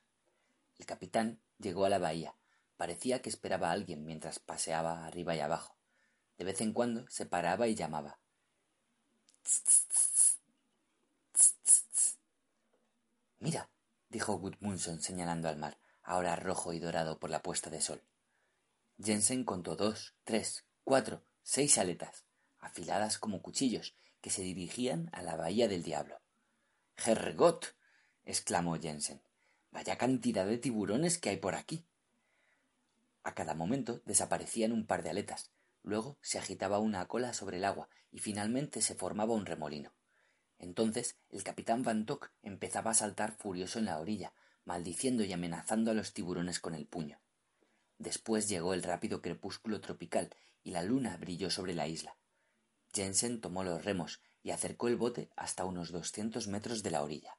[0.78, 2.35] El capitán llegó a la bahía.
[2.76, 5.76] Parecía que esperaba a alguien mientras paseaba arriba y abajo.
[6.38, 8.18] De vez en cuando se paraba y llamaba.
[13.38, 13.68] Mira,
[14.09, 18.02] dijo Gudmundsson señalando al mar, ahora rojo y dorado por la puesta de sol.
[19.02, 22.24] Jensen contó dos, tres, cuatro, seis aletas,
[22.60, 26.20] afiladas como cuchillos, que se dirigían a la bahía del diablo.
[26.96, 27.74] Herrgott.
[28.24, 29.22] exclamó Jensen.
[29.70, 31.84] Vaya cantidad de tiburones que hay por aquí.
[33.24, 35.50] A cada momento desaparecían un par de aletas,
[35.82, 39.92] luego se agitaba una cola sobre el agua y finalmente se formaba un remolino.
[40.58, 42.06] Entonces el capitán Van
[42.42, 44.32] empezaba a saltar furioso en la orilla,
[44.64, 47.20] maldiciendo y amenazando a los tiburones con el puño.
[47.98, 52.16] Después llegó el rápido crepúsculo tropical y la luna brilló sobre la isla.
[52.92, 57.37] Jensen tomó los remos y acercó el bote hasta unos doscientos metros de la orilla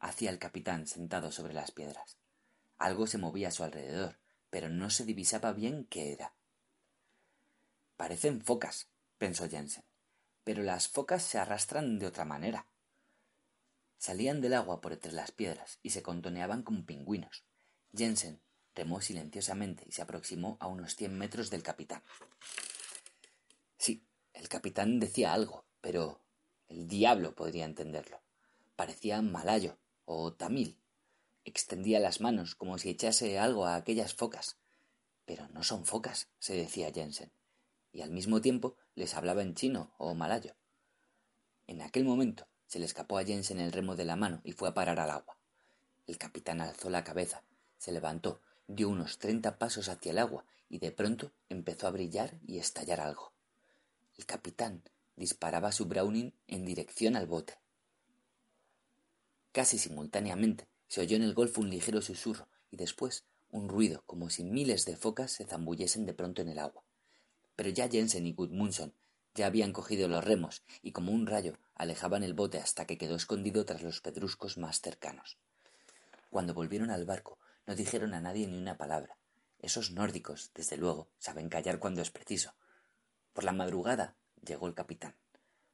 [0.00, 2.16] hacía el capitán sentado sobre las piedras.
[2.78, 4.18] Algo se movía a su alrededor,
[4.50, 6.34] pero no se divisaba bien qué era.
[7.96, 9.84] Parecen focas, pensó Jensen,
[10.44, 12.66] pero las focas se arrastran de otra manera.
[13.98, 17.44] Salían del agua por entre las piedras y se contoneaban como pingüinos.
[17.92, 18.40] Jensen
[18.74, 22.02] remó silenciosamente y se aproximó a unos cien metros del capitán.
[23.76, 26.22] Sí, el capitán decía algo, pero
[26.68, 28.22] el diablo podría entenderlo.
[28.76, 30.78] Parecía malayo o tamil.
[31.44, 34.58] Extendía las manos como si echase algo a aquellas focas.
[35.24, 37.32] Pero no son focas, se decía Jensen,
[37.90, 40.54] y al mismo tiempo les hablaba en chino o malayo.
[41.66, 44.68] En aquel momento se le escapó a Jensen el remo de la mano y fue
[44.68, 45.36] a parar al agua.
[46.06, 47.42] El capitán alzó la cabeza,
[47.78, 52.38] se levantó, dio unos treinta pasos hacia el agua y de pronto empezó a brillar
[52.46, 53.32] y estallar algo.
[54.16, 54.82] El capitán
[55.16, 57.58] disparaba su Browning en dirección al bote.
[59.52, 64.28] Casi simultáneamente se oyó en el golfo un ligero susurro y después un ruido como
[64.28, 66.84] si miles de focas se zambullesen de pronto en el agua.
[67.56, 68.92] Pero ya Jensen y Gudmundsson
[69.34, 73.16] ya habían cogido los remos y como un rayo alejaban el bote hasta que quedó
[73.16, 75.38] escondido tras los pedruscos más cercanos.
[76.30, 79.16] Cuando volvieron al barco no dijeron a nadie ni una palabra.
[79.60, 82.54] Esos nórdicos, desde luego, saben callar cuando es preciso.
[83.32, 85.16] Por la madrugada llegó el capitán.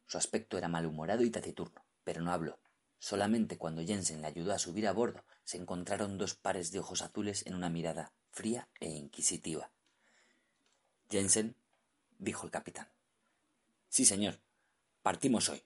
[0.06, 2.58] Su aspecto era malhumorado y taciturno, pero no habló.
[2.98, 7.02] Solamente cuando Jensen le ayudó a subir a bordo se encontraron dos pares de ojos
[7.02, 9.70] azules en una mirada fría e inquisitiva.
[11.10, 11.54] Jensen,
[12.18, 12.88] dijo el capitán.
[13.88, 14.40] Sí, señor.
[15.02, 15.62] Partimos hoy.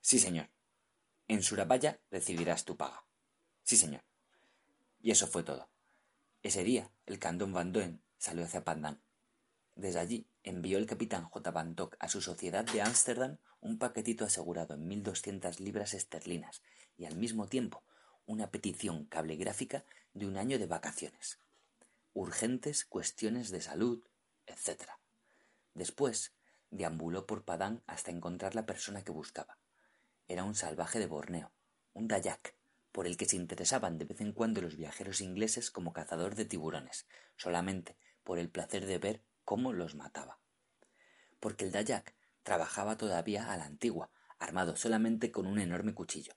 [0.00, 0.48] Sí, señor.
[1.28, 3.04] En Surabaya recibirás tu paga.
[3.62, 4.02] Sí, señor.
[5.00, 5.68] Y eso fue todo.
[6.42, 9.02] Ese día, el Candón Van Doen salió hacia Pandan.
[9.74, 11.50] Desde allí envió el capitán J.
[11.50, 16.62] Van a su sociedad de Ámsterdam un paquetito asegurado en mil doscientas libras esterlinas
[16.96, 17.84] y al mismo tiempo
[18.26, 19.84] una petición cablegráfica
[20.14, 21.38] de un año de vacaciones.
[22.12, 24.02] Urgentes cuestiones de salud,
[24.46, 24.82] etc.
[25.74, 26.32] Después
[26.70, 29.59] deambuló por Padán hasta encontrar la persona que buscaba.
[30.30, 31.50] Era un salvaje de Borneo,
[31.92, 32.54] un dayak,
[32.92, 36.44] por el que se interesaban de vez en cuando los viajeros ingleses como cazador de
[36.44, 40.38] tiburones, solamente por el placer de ver cómo los mataba.
[41.40, 42.14] Porque el dayak
[42.44, 46.34] trabajaba todavía a la antigua, armado solamente con un enorme cuchillo.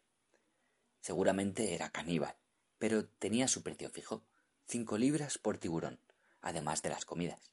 [0.99, 2.35] Seguramente era caníbal,
[2.79, 4.25] pero tenía su precio fijo,
[4.65, 5.99] cinco libras por tiburón,
[6.41, 7.51] además de las comidas.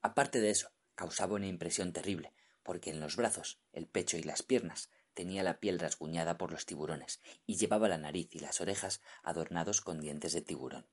[0.00, 2.32] Aparte de eso, causaba una impresión terrible,
[2.62, 6.66] porque en los brazos, el pecho y las piernas tenía la piel rasguñada por los
[6.66, 10.86] tiburones y llevaba la nariz y las orejas adornados con dientes de tiburón.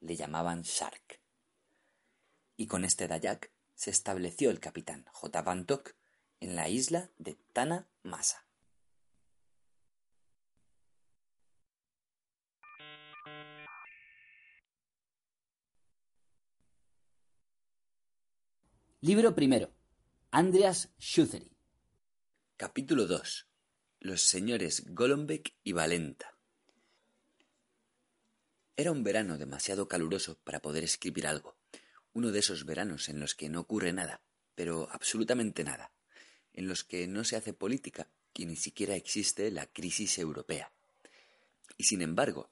[0.00, 1.20] Le llamaban Shark.
[2.56, 5.42] Y con este Dayak se estableció el capitán J.
[5.42, 5.94] Bantok
[6.40, 8.46] en la isla de Tana Masa.
[19.00, 19.68] Libro primero.
[20.30, 21.51] Andreas Schuthery.
[22.62, 23.48] Capítulo 2.
[23.98, 26.36] Los señores Golombek y Valenta.
[28.76, 31.56] Era un verano demasiado caluroso para poder escribir algo.
[32.12, 34.22] Uno de esos veranos en los que no ocurre nada,
[34.54, 35.90] pero absolutamente nada.
[36.52, 40.70] En los que no se hace política y ni siquiera existe la crisis europea.
[41.76, 42.48] Y sin embargo,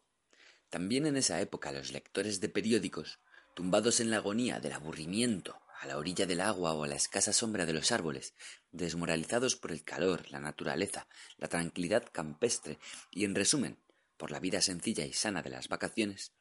[0.71, 3.21] también en esa época los lectores de periódicos,
[3.55, 7.33] tumbados en la agonía del aburrimiento a la orilla del agua o a la escasa
[7.33, 8.35] sombra de los árboles,
[8.71, 12.79] desmoralizados por el calor, la naturaleza, la tranquilidad campestre
[13.11, 13.79] y, en resumen,
[14.19, 16.35] por la vida sencilla y sana de las vacaciones,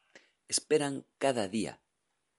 [0.49, 1.79] esperan cada día,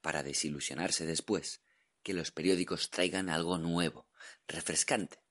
[0.03, 1.63] para desilusionarse después,
[2.03, 4.07] que los periódicos traigan algo nuevo,
[4.47, 5.23] refrescante,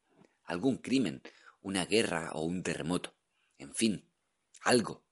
[0.45, 1.21] algún crimen,
[1.61, 3.15] una guerra o un terremoto,
[3.59, 4.09] en fin,
[4.61, 5.03] algo.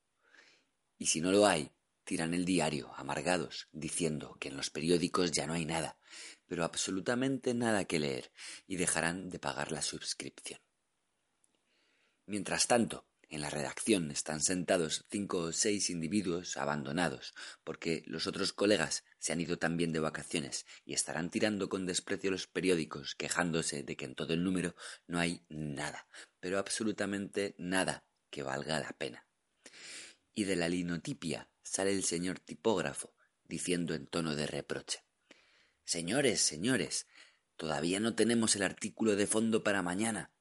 [0.98, 1.72] Y si no lo hay,
[2.08, 6.00] tiran el diario, amargados, diciendo que en los periódicos ya no hay nada,
[6.48, 8.32] pero absolutamente nada que leer,
[8.66, 10.62] y dejarán de pagar la suscripción.
[12.26, 17.34] Mientras tanto, en la redacción están sentados cinco o seis individuos abandonados,
[17.66, 22.32] porque los otros colegas se han ido también de vacaciones y estarán tirando con desprecio
[22.32, 24.76] los periódicos, quejándose de que en todo el número
[25.08, 26.08] no hay nada,
[26.40, 29.28] pero absolutamente nada que valga la pena.
[30.34, 33.14] Y de la linotipia sale el señor tipógrafo,
[33.48, 35.04] diciendo en tono de reproche
[35.84, 37.08] Señores, señores,
[37.56, 40.32] todavía no tenemos el artículo de fondo para mañana.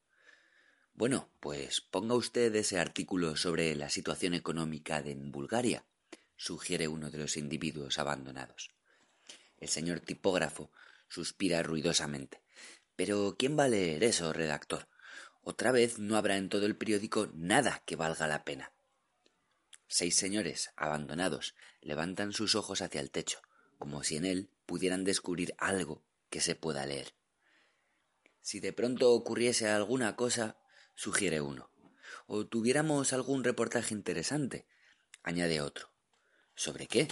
[0.94, 5.84] Bueno, pues ponga usted ese artículo sobre la situación económica de Bulgaria,
[6.36, 8.70] sugiere uno de los individuos abandonados.
[9.58, 10.70] El señor tipógrafo
[11.08, 12.40] suspira ruidosamente.
[12.96, 14.88] Pero ¿quién va a leer eso, redactor?
[15.42, 18.72] Otra vez no habrá en todo el periódico nada que valga la pena.
[19.88, 23.40] Seis señores abandonados levantan sus ojos hacia el techo,
[23.78, 27.14] como si en él pudieran descubrir algo que se pueda leer.
[28.40, 30.56] Si de pronto ocurriese alguna cosa,
[30.94, 31.70] sugiere uno,
[32.26, 34.66] o tuviéramos algún reportaje interesante,
[35.22, 35.90] añade otro.
[36.54, 37.08] ¿Sobre qué?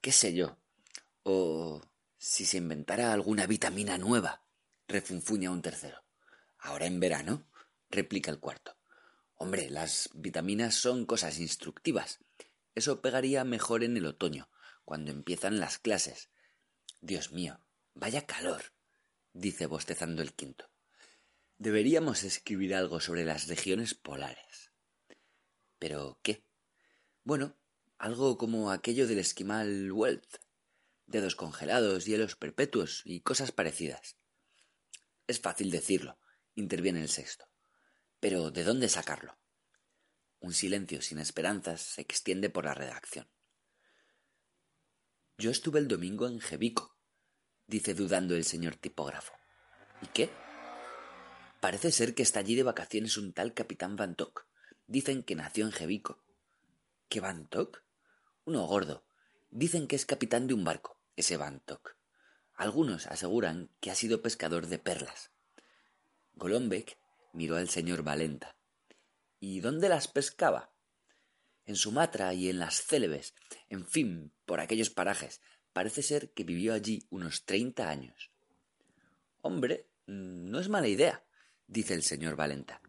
[0.00, 0.56] ¿Qué sé yo?
[1.22, 1.82] O
[2.18, 4.44] si se inventara alguna vitamina nueva,
[4.88, 6.02] refunfuña un tercero.
[6.58, 7.46] Ahora en verano,
[7.90, 8.79] replica el cuarto.
[9.42, 12.18] Hombre, las vitaminas son cosas instructivas.
[12.74, 14.50] Eso pegaría mejor en el otoño,
[14.84, 16.28] cuando empiezan las clases,
[17.00, 17.58] Dios mío,
[17.94, 18.74] vaya calor,
[19.32, 20.70] dice bostezando el quinto.
[21.56, 24.72] Deberíamos escribir algo sobre las regiones polares.
[25.78, 26.44] ¿Pero qué?
[27.24, 27.56] Bueno,
[27.96, 30.36] algo como aquello del esquimal Wealth,
[31.06, 34.18] dedos congelados, hielos perpetuos y cosas parecidas.
[35.26, 36.18] Es fácil decirlo,
[36.54, 37.49] interviene el sexto.
[38.20, 39.38] Pero ¿de dónde sacarlo?
[40.40, 43.28] Un silencio sin esperanzas se extiende por la redacción.
[45.38, 46.98] Yo estuve el domingo en Jevico,
[47.66, 49.32] dice dudando el señor tipógrafo.
[50.02, 50.30] ¿Y qué?
[51.60, 54.16] Parece ser que está allí de vacaciones un tal capitán Van
[54.86, 56.22] Dicen que nació en Jevico.
[57.08, 57.48] ¿Qué Van
[58.44, 59.06] Uno gordo.
[59.50, 61.62] Dicen que es capitán de un barco, ese Van
[62.54, 65.30] Algunos aseguran que ha sido pescador de perlas.
[66.34, 66.99] Golombek
[67.32, 68.56] miró al señor Valenta.
[69.38, 70.72] ¿Y dónde las pescaba?
[71.64, 73.34] En Sumatra y en las Célebes,
[73.68, 75.40] en fin, por aquellos parajes.
[75.72, 78.32] Parece ser que vivió allí unos treinta años.
[79.40, 81.24] Hombre, no es mala idea,
[81.66, 82.82] dice el señor Valenta.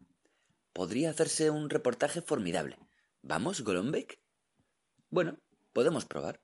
[0.74, 2.80] Podría hacerse un reportaje formidable.
[3.22, 4.20] ¿Vamos, Golombek?
[5.10, 5.40] Bueno,
[5.74, 6.42] podemos probar,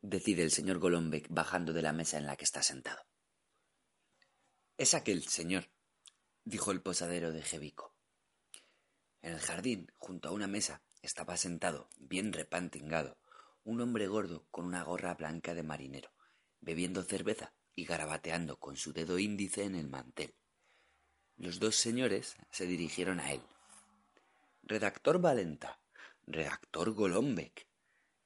[0.00, 3.02] decide el señor Golombek bajando de la mesa en la que está sentado.
[4.78, 5.70] Es aquel, señor,
[6.50, 7.94] dijo el posadero de Jevico.
[9.22, 13.18] En el jardín, junto a una mesa, estaba sentado, bien repantingado,
[13.62, 16.10] un hombre gordo con una gorra blanca de marinero,
[16.60, 20.34] bebiendo cerveza y garabateando con su dedo índice en el mantel.
[21.36, 23.42] Los dos señores se dirigieron a él.
[24.64, 25.80] Redactor Valenta,
[26.26, 27.68] redactor Golombek.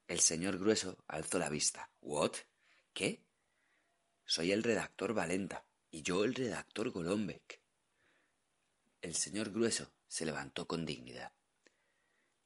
[0.08, 1.90] El señor grueso alzó la vista.
[2.00, 2.32] ¿What?
[2.94, 3.22] ¿Qué?
[4.24, 7.63] Soy el redactor Valenta y yo el redactor Golombek.
[9.04, 11.34] El señor grueso se levantó con dignidad.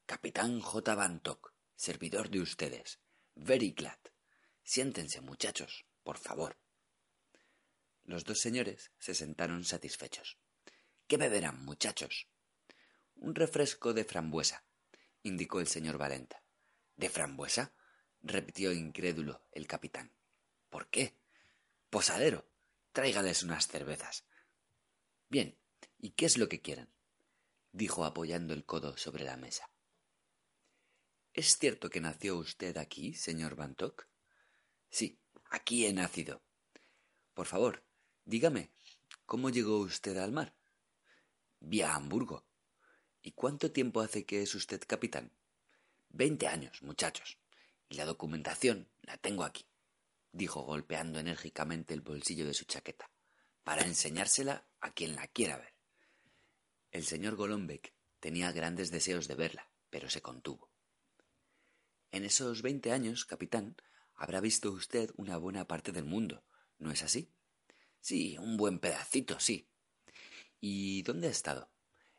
[0.05, 0.93] Capitán J.
[0.93, 2.99] Bantock, servidor de ustedes.
[3.33, 3.97] Very glad.
[4.61, 6.57] Siéntense, muchachos, por favor.
[8.03, 10.37] Los dos señores se sentaron satisfechos.
[11.07, 12.27] ¿Qué beberán, muchachos?
[13.15, 14.65] Un refresco de frambuesa,
[15.23, 16.43] indicó el señor Valenta.
[16.97, 17.73] ¿De frambuesa?
[18.21, 20.11] repitió incrédulo el capitán.
[20.69, 21.15] ¿Por qué?
[21.89, 22.51] Posadero,
[22.91, 24.25] tráigales unas cervezas.
[25.29, 25.57] Bien,
[25.99, 26.89] ¿y qué es lo que quieren?
[27.71, 29.69] dijo apoyando el codo sobre la mesa.
[31.33, 34.07] ¿Es cierto que nació usted aquí, señor Bantock?
[34.89, 35.19] Sí,
[35.51, 36.41] aquí he nacido.
[37.33, 37.83] Por favor,
[38.25, 38.71] dígame,
[39.25, 40.55] ¿cómo llegó usted al mar?
[41.59, 42.45] Vía Hamburgo.
[43.21, 45.31] ¿Y cuánto tiempo hace que es usted capitán?
[46.09, 47.37] Veinte años, muchachos.
[47.87, 49.65] Y la documentación la tengo aquí,
[50.31, 53.11] dijo golpeando enérgicamente el bolsillo de su chaqueta,
[53.63, 55.78] para enseñársela a quien la quiera ver.
[56.91, 60.71] El señor Golombek tenía grandes deseos de verla, pero se contuvo.
[62.11, 63.77] En esos veinte años, capitán,
[64.15, 66.43] habrá visto usted una buena parte del mundo,
[66.79, 67.31] ¿no es así?
[68.01, 69.69] Sí, un buen pedacito, sí.
[70.59, 71.69] ¿Y dónde ha estado?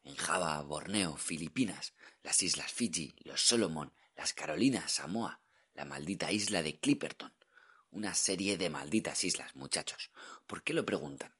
[0.04, 5.42] En Java, Borneo, Filipinas, las Islas Fiji, los Solomon, las Carolinas, Samoa,
[5.74, 7.34] la maldita isla de Clipperton.
[7.90, 10.12] Una serie de malditas islas, muchachos.
[10.46, 11.34] ¿Por qué lo preguntan?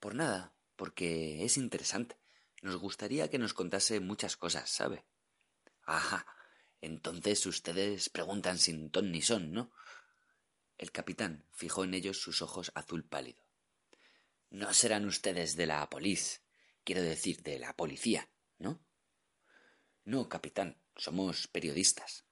[0.00, 2.21] Por nada, porque es interesante.
[2.62, 5.04] Nos gustaría que nos contase muchas cosas, ¿sabe?
[5.84, 6.26] Ajá,
[6.80, 9.72] entonces ustedes preguntan sin ton ni son, ¿no?
[10.78, 13.44] El capitán fijó en ellos sus ojos azul pálido.
[14.50, 16.42] No serán ustedes de la polis,
[16.84, 18.84] quiero decir, de la policía, ¿no?
[20.04, 22.26] No, capitán, somos periodistas.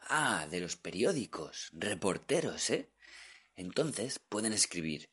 [0.00, 2.92] Ah, de los periódicos, reporteros, ¿eh?
[3.54, 5.10] Entonces pueden escribir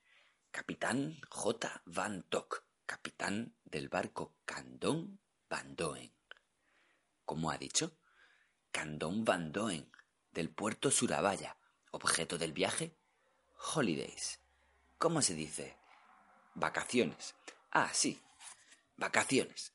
[0.51, 1.83] Capitán J.
[1.85, 6.11] Van Tock, capitán del barco Candón Van Doen.
[7.25, 7.95] ¿Cómo ha dicho?
[8.71, 9.91] Candón Van Doen,
[10.31, 11.57] del puerto Surabaya.
[11.91, 12.95] Objeto del viaje,
[13.73, 14.39] holidays.
[14.97, 15.75] ¿Cómo se dice?
[16.53, 17.35] Vacaciones.
[17.71, 18.21] Ah, sí,
[18.97, 19.73] vacaciones.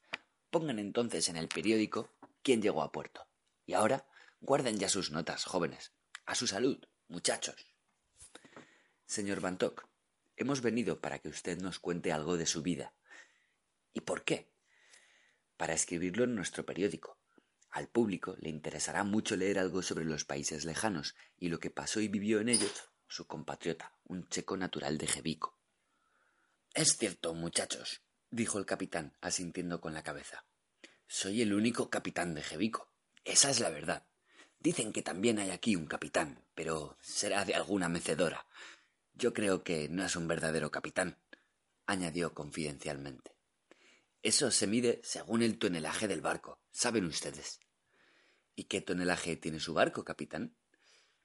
[0.50, 2.10] Pongan entonces en el periódico
[2.42, 3.26] quién llegó a puerto.
[3.66, 4.06] Y ahora
[4.40, 5.92] guarden ya sus notas, jóvenes.
[6.26, 6.78] A su salud,
[7.08, 7.66] muchachos.
[9.06, 9.86] Señor Bantock,
[10.36, 12.94] hemos venido para que usted nos cuente algo de su vida.
[13.94, 14.50] ¿Y por qué?
[15.56, 17.16] Para escribirlo en nuestro periódico.
[17.70, 22.00] Al público le interesará mucho leer algo sobre los países lejanos y lo que pasó
[22.00, 25.58] y vivió en ellos su compatriota, un checo natural de Jevico.
[26.74, 30.44] Es cierto, muchachos, dijo el capitán, asintiendo con la cabeza.
[31.06, 32.90] Soy el único capitán de Jevico.
[33.24, 34.06] Esa es la verdad.
[34.58, 38.46] Dicen que también hay aquí un capitán, pero será de alguna mecedora.
[39.12, 41.18] Yo creo que no es un verdadero capitán,
[41.86, 43.33] añadió confidencialmente.
[44.24, 47.60] Eso se mide según el tonelaje del barco, saben ustedes.
[48.56, 50.56] ¿Y qué tonelaje tiene su barco, capitán?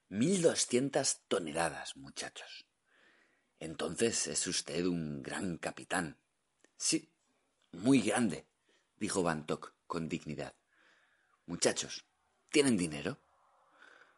[0.10, 2.66] Mil doscientas toneladas, muchachos.
[3.58, 6.18] Entonces es usted un gran capitán.
[6.76, 7.10] Sí,
[7.72, 8.46] muy grande,
[8.98, 10.54] dijo Bantock con dignidad.
[11.46, 12.06] Muchachos,
[12.50, 13.18] ¿tienen dinero?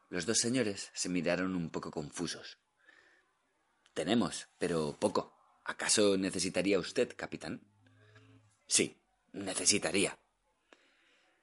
[0.09, 2.57] Los dos señores se miraron un poco confusos.
[3.93, 5.38] Tenemos, pero poco.
[5.65, 7.70] ¿Acaso necesitaría usted, capitán?
[8.72, 8.95] Sí,
[9.34, 10.17] necesitaría.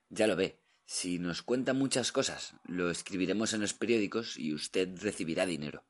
[0.09, 4.89] Ya lo ve, si nos cuenta muchas cosas, lo escribiremos en los periódicos y usted
[4.99, 5.85] recibirá dinero.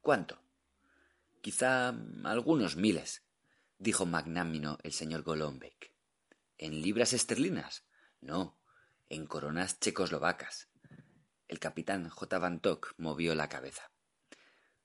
[0.00, 0.40] ¿Cuánto?
[1.42, 1.94] Quizá
[2.24, 3.24] algunos miles,
[3.76, 5.92] dijo magnámino el señor Golombek.
[6.56, 7.84] ¿En libras esterlinas?
[8.22, 8.58] No,
[9.10, 10.70] en coronas checoslovacas.
[11.46, 12.38] El capitán J.
[12.38, 12.62] Van
[12.96, 13.90] movió la cabeza.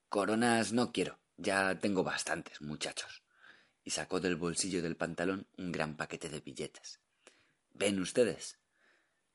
[0.10, 3.23] Coronas no quiero, ya tengo bastantes, muchachos.
[3.84, 7.02] Y sacó del bolsillo del pantalón un gran paquete de billetes.
[7.74, 8.60] ¿Ven ustedes?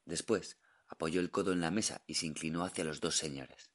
[0.05, 3.71] Después apoyó el codo en la mesa y se inclinó hacia los dos señores.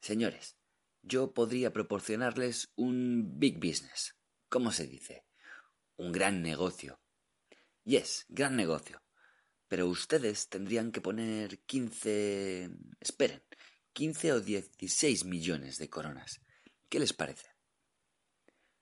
[0.00, 0.56] Señores,
[1.02, 4.16] yo podría proporcionarles un big business.
[4.48, 5.24] ¿Cómo se dice?
[5.96, 7.00] Un gran negocio.
[7.84, 9.02] Yes, gran negocio.
[9.68, 12.70] Pero ustedes tendrían que poner quince.
[13.00, 13.42] esperen,
[13.92, 16.40] quince o dieciséis millones de coronas.
[16.88, 17.55] ¿Qué les parece?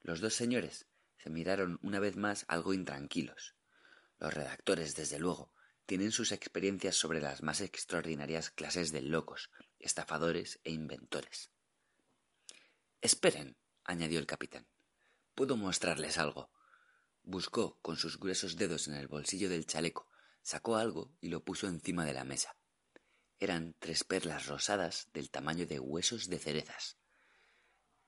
[0.04, 0.86] Los dos señores
[1.16, 3.56] se miraron una vez más algo intranquilos.
[4.18, 5.54] Los redactores, desde luego,
[5.86, 11.50] tienen sus experiencias sobre las más extraordinarias clases de locos, estafadores e inventores.
[13.00, 14.68] Esperen, añadió el capitán.
[15.34, 16.50] Puedo mostrarles algo.
[17.22, 20.10] Buscó con sus gruesos dedos en el bolsillo del chaleco,
[20.42, 22.58] sacó algo y lo puso encima de la mesa.
[23.38, 26.98] Eran tres perlas rosadas del tamaño de huesos de cerezas.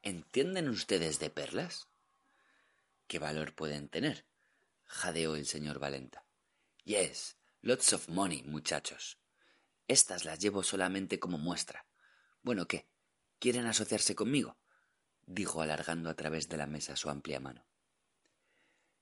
[0.07, 1.89] ¿Entienden ustedes de perlas?
[3.09, 4.25] ¿Qué valor pueden tener?
[4.85, 6.25] jadeó el señor Valenta.
[6.85, 9.19] Yes, lots of money, muchachos.
[9.89, 11.89] Estas las llevo solamente como muestra.
[12.45, 12.87] Bueno, ¿qué?
[13.41, 14.57] ¿Quieren asociarse conmigo?
[15.27, 17.67] dijo alargando a través de la mesa su amplia mano.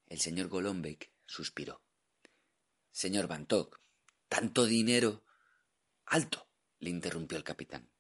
[0.07, 1.83] El señor Golombek suspiró.
[2.93, 3.79] Señor Bantok,
[4.31, 5.23] tanto dinero.
[6.07, 6.49] Alto,
[6.79, 7.91] le interrumpió el capitán.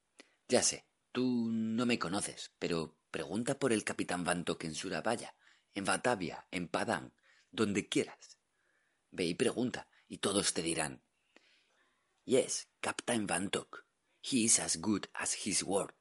[0.48, 5.36] Ya sé, tú no me conoces, pero pregunta por el capitán Bantok en Surabaya,
[5.72, 7.14] en Batavia, en Padán,
[7.52, 8.36] donde quieras.
[9.12, 11.04] Ve y pregunta, y todos te dirán.
[12.24, 13.86] Yes, Captain Bantok.
[14.22, 15.94] He is as good as his word.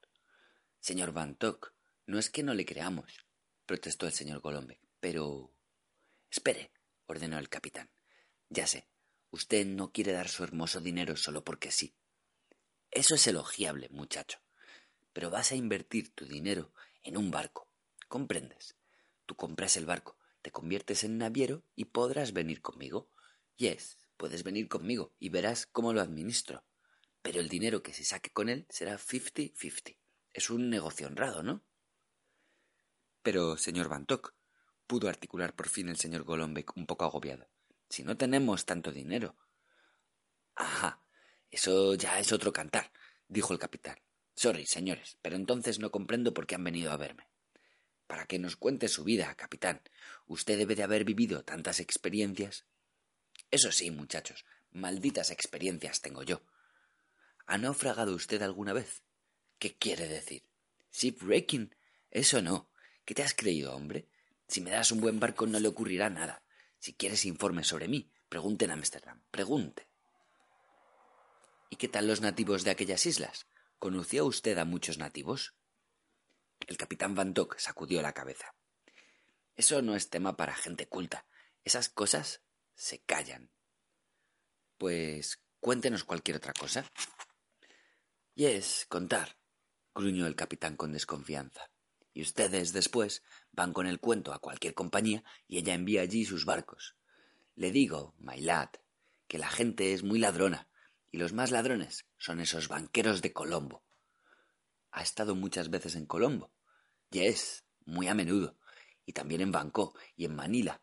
[0.80, 1.76] Señor Bantok,
[2.08, 3.28] no es que no le creamos,
[3.68, 5.54] protestó el señor Golombek, pero.
[6.32, 6.72] Espere,
[7.06, 7.92] ordenó el capitán.
[8.50, 8.90] Ya sé,
[9.30, 11.96] usted no quiere dar su hermoso dinero solo porque sí.
[12.90, 14.40] Eso es elogiable, muchacho.
[15.14, 17.70] Pero vas a invertir tu dinero en un barco.
[18.08, 18.76] ¿Comprendes?
[19.26, 23.10] Tú compras el barco, te conviertes en naviero y podrás venir conmigo.
[23.56, 26.66] Yes, puedes venir conmigo y verás cómo lo administro.
[27.22, 29.98] Pero el dinero que se saque con él será fifty-fifty.
[30.34, 31.64] Es un negocio honrado, ¿no?
[33.22, 34.36] Pero, señor Bantok,
[34.88, 37.48] pudo articular por fin el señor Golombek un poco agobiado.
[37.90, 39.38] Si no tenemos tanto dinero.
[40.56, 41.06] Ajá,
[41.50, 42.92] eso ya es otro cantar,
[43.28, 43.98] dijo el capitán.
[44.36, 47.28] Sorry, señores, pero entonces no comprendo por qué han venido a verme.
[48.08, 49.82] Para que nos cuente su vida, capitán.
[50.28, 52.66] Usted debe de haber vivido tantas experiencias.
[53.52, 56.42] Eso sí, muchachos, malditas experiencias tengo yo.
[57.46, 59.04] ¿Ha naufragado usted alguna vez?
[59.60, 60.44] ¿Qué quiere decir?
[60.92, 61.76] Shipwrecking.
[62.12, 62.70] Eso no.
[63.06, 64.08] ¿Qué te has creído, hombre?
[64.48, 66.44] Si me das un buen barco no le ocurrirá nada.
[66.80, 69.22] Si quieres informes sobre mí, pregunte en Ámsterdam.
[69.32, 69.88] Pregunte.
[71.70, 73.48] ¿Y qué tal los nativos de aquellas islas?
[73.84, 75.56] ¿Conocía usted a muchos nativos?
[76.68, 78.56] El capitán Van Dock sacudió la cabeza.
[79.58, 81.28] Eso no es tema para gente culta.
[81.66, 82.42] Esas cosas
[82.76, 83.52] se callan.
[84.78, 86.90] Pues cuéntenos cualquier otra cosa.
[88.36, 89.38] Yes, contar,
[89.94, 91.70] gruñó el capitán con desconfianza
[92.14, 93.22] y ustedes después
[93.52, 96.96] van con el cuento a cualquier compañía y ella envía allí sus barcos.
[97.56, 98.70] Le digo, my lad,
[99.28, 100.70] que la gente es muy ladrona
[101.14, 103.84] y los más ladrones son esos banqueros de Colombo.
[104.92, 106.52] Ha estado muchas veces en Colombo.
[107.12, 108.58] Yes, muy a menudo.
[109.06, 110.82] Y también en Bangkok y en Manila.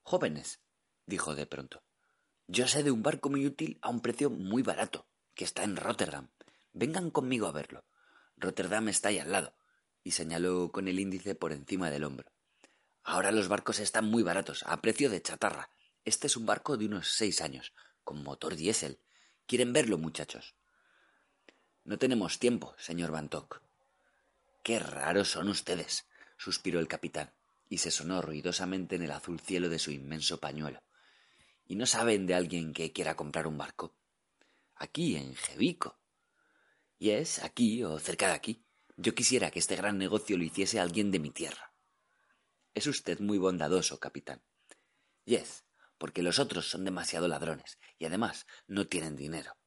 [0.00, 0.62] Jóvenes,
[1.04, 1.82] dijo de pronto.
[2.46, 5.76] Yo sé de un barco muy útil a un precio muy barato, que está en
[5.76, 6.30] Rotterdam.
[6.72, 7.84] Vengan conmigo a verlo.
[8.38, 9.54] Rotterdam está ahí al lado
[10.02, 12.32] y señaló con el índice por encima del hombro.
[13.02, 15.68] Ahora los barcos están muy baratos, a precio de chatarra.
[16.06, 19.00] Este es un barco de unos seis años, con motor diésel.
[19.50, 20.54] ¿Quieren verlo, muchachos?
[21.82, 23.60] No tenemos tiempo, señor Bantock.
[24.62, 27.32] Qué raros son ustedes, suspiró el capitán,
[27.68, 30.80] y se sonó ruidosamente en el azul cielo de su inmenso pañuelo.
[31.66, 33.96] ¿Y no saben de alguien que quiera comprar un barco?
[34.76, 35.98] Aquí, en Jevico.
[37.00, 38.64] Y es aquí o cerca de aquí.
[38.96, 41.72] Yo quisiera que este gran negocio lo hiciese alguien de mi tierra.
[42.72, 44.44] Es usted muy bondadoso, capitán.
[45.24, 45.64] Yes,
[46.00, 49.58] porque los otros son demasiado ladrones y además no tienen dinero.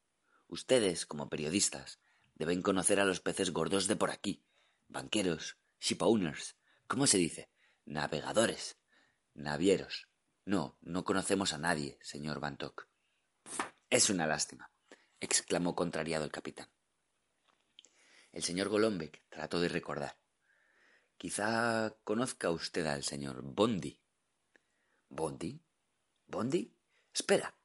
[0.48, 2.00] Ustedes, como periodistas,
[2.34, 4.44] deben conocer a los peces gordos de por aquí,
[4.88, 6.58] banqueros, shipowners,
[6.88, 7.52] ¿cómo se dice?
[7.86, 8.80] Navegadores,
[9.36, 10.10] navieros.
[10.44, 12.88] No, no conocemos a nadie, señor Bantock.
[13.92, 14.72] Es una lástima,
[15.20, 16.68] exclamó contrariado el capitán.
[18.32, 20.18] El señor Golombek trató de recordar.
[21.16, 24.02] Quizá conozca usted al señor Bondi.
[25.10, 25.62] ¿Bondi?
[26.34, 26.76] ¿Bondi?
[27.14, 27.56] Espera,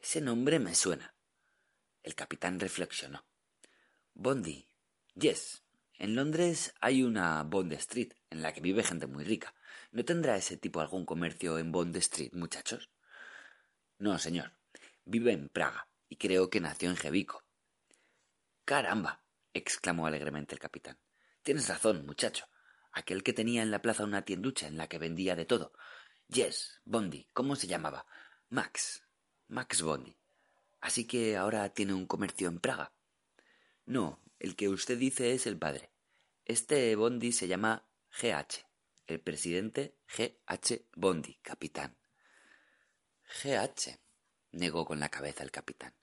[0.00, 1.14] ese nombre me suena.
[2.02, 3.26] El capitán reflexionó.
[4.14, 4.66] Bondi.
[5.14, 5.62] Yes,
[5.98, 9.54] En Londres hay una Bond Street, en la que vive gente muy rica.
[9.92, 12.88] ¿No tendrá ese tipo algún comercio en Bond Street, muchachos?
[13.98, 14.54] No, señor.
[15.04, 17.44] Vive en Praga, y creo que nació en Jevico.
[18.64, 19.22] Caramba.
[19.52, 20.98] exclamó alegremente el capitán.
[21.42, 22.46] Tienes razón, muchacho.
[22.90, 25.74] Aquel que tenía en la plaza una tienducha en la que vendía de todo.
[26.34, 27.28] Yes, Bondi.
[27.32, 28.06] ¿Cómo se llamaba?
[28.48, 29.04] Max.
[29.46, 30.18] Max Bondi.
[30.80, 32.92] Así que ahora tiene un comercio en Praga.
[33.86, 35.92] No, el que usted dice es el padre.
[36.44, 37.86] Este Bondi se llama
[38.20, 38.66] GH.
[39.06, 41.96] El presidente GH Bondi, capitán.
[43.28, 44.00] GH,
[44.50, 45.94] negó con la cabeza el capitán.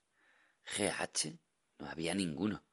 [0.64, 1.38] GH,
[1.78, 2.64] no había ninguno.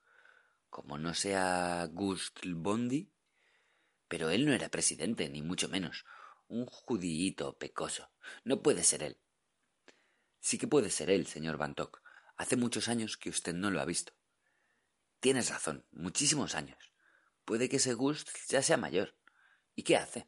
[0.70, 3.12] Como no sea Gust Bondi.
[4.08, 6.06] Pero él no era presidente, ni mucho menos.
[6.50, 8.10] Un judíito pecoso.
[8.44, 9.18] No puede ser él.
[10.40, 12.02] Sí que puede ser él, señor Bantock.
[12.38, 14.14] Hace muchos años que usted no lo ha visto.
[15.20, 16.92] Tienes razón, muchísimos años.
[17.46, 19.16] Puede que ese Gust ya sea mayor.
[19.76, 20.28] ¿Y qué hace?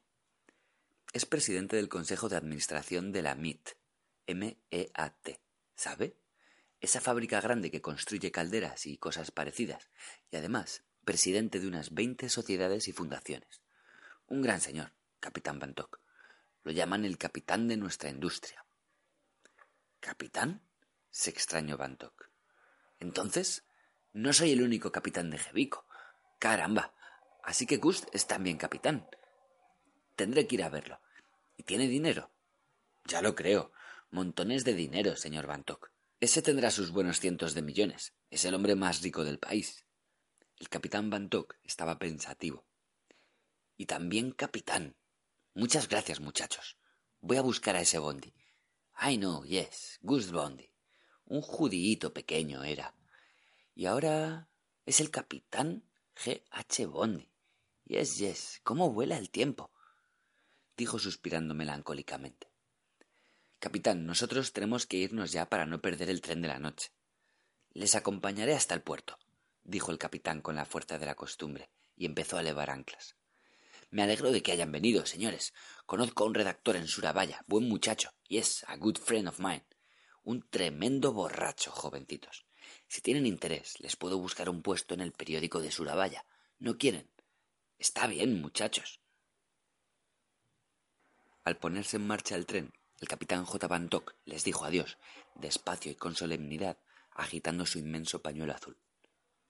[1.11, 3.69] Es presidente del Consejo de Administración de la MIT.
[4.27, 5.41] M-E-A-T.
[5.75, 6.17] ¿Sabe?
[6.81, 9.89] Esa fábrica grande que construye calderas y cosas parecidas.
[10.29, 13.63] Y además, presidente de unas veinte sociedades y fundaciones.
[14.27, 16.00] Un gran señor, capitán Bantock.
[16.63, 18.65] Lo llaman el capitán de nuestra industria.
[19.99, 20.61] ¿Capitán?
[21.09, 22.29] se extrañó Bantock.
[22.99, 23.65] Entonces,
[24.13, 25.85] no soy el único capitán de Jevico.
[26.39, 26.93] Caramba.
[27.43, 29.07] Así que Gust es también capitán.
[30.15, 30.99] Tendré que ir a verlo.
[31.57, 32.31] ¿Y tiene dinero?
[33.05, 33.71] Ya lo creo.
[34.11, 35.91] Montones de dinero, señor Bantock.
[36.19, 38.13] Ese tendrá sus buenos cientos de millones.
[38.29, 39.85] Es el hombre más rico del país.
[40.57, 42.65] El capitán Bantock estaba pensativo.
[43.77, 44.95] Y también capitán.
[45.53, 46.77] Muchas gracias, muchachos.
[47.19, 48.33] Voy a buscar a ese Bondi.
[49.01, 50.71] I know, yes, Gus Bondi.
[51.25, 52.95] Un judíito pequeño era.
[53.75, 54.47] Y ahora
[54.85, 55.83] es el capitán
[56.15, 56.43] G.
[56.51, 56.85] H.
[56.85, 57.29] Bondi.
[57.83, 59.71] Yes, yes, cómo vuela el tiempo.
[60.77, 62.47] dijo suspirando melancólicamente.
[63.59, 66.93] Capitán, nosotros tenemos que irnos ya para no perder el tren de la noche.
[67.73, 69.19] Les acompañaré hasta el puerto,
[69.63, 73.17] dijo el capitán con la fuerza de la costumbre, y empezó a elevar anclas.
[73.91, 75.53] Me alegro de que hayan venido, señores.
[75.85, 79.65] Conozco a un redactor en Surabaya, buen muchacho, yes, a good friend of mine.
[80.23, 82.45] Un tremendo borracho, jovencitos.
[82.87, 86.25] Si tienen interés, les puedo buscar un puesto en el periódico de Surabaya.
[86.57, 87.11] ¿No quieren?
[87.77, 89.01] Está bien, muchachos.
[91.43, 92.71] Al ponerse en marcha el tren,
[93.01, 93.67] el capitán J.
[93.67, 94.99] Bantock les dijo adiós,
[95.35, 96.77] despacio y con solemnidad,
[97.11, 98.77] agitando su inmenso pañuelo azul.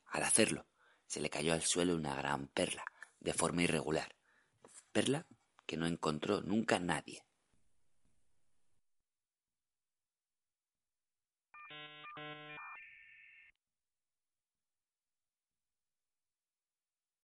[0.07, 0.65] Al hacerlo,
[1.05, 2.85] se le cayó al suelo una gran perla,
[3.19, 4.15] de forma irregular,
[4.91, 5.25] perla
[5.65, 7.23] que no encontró nunca nadie.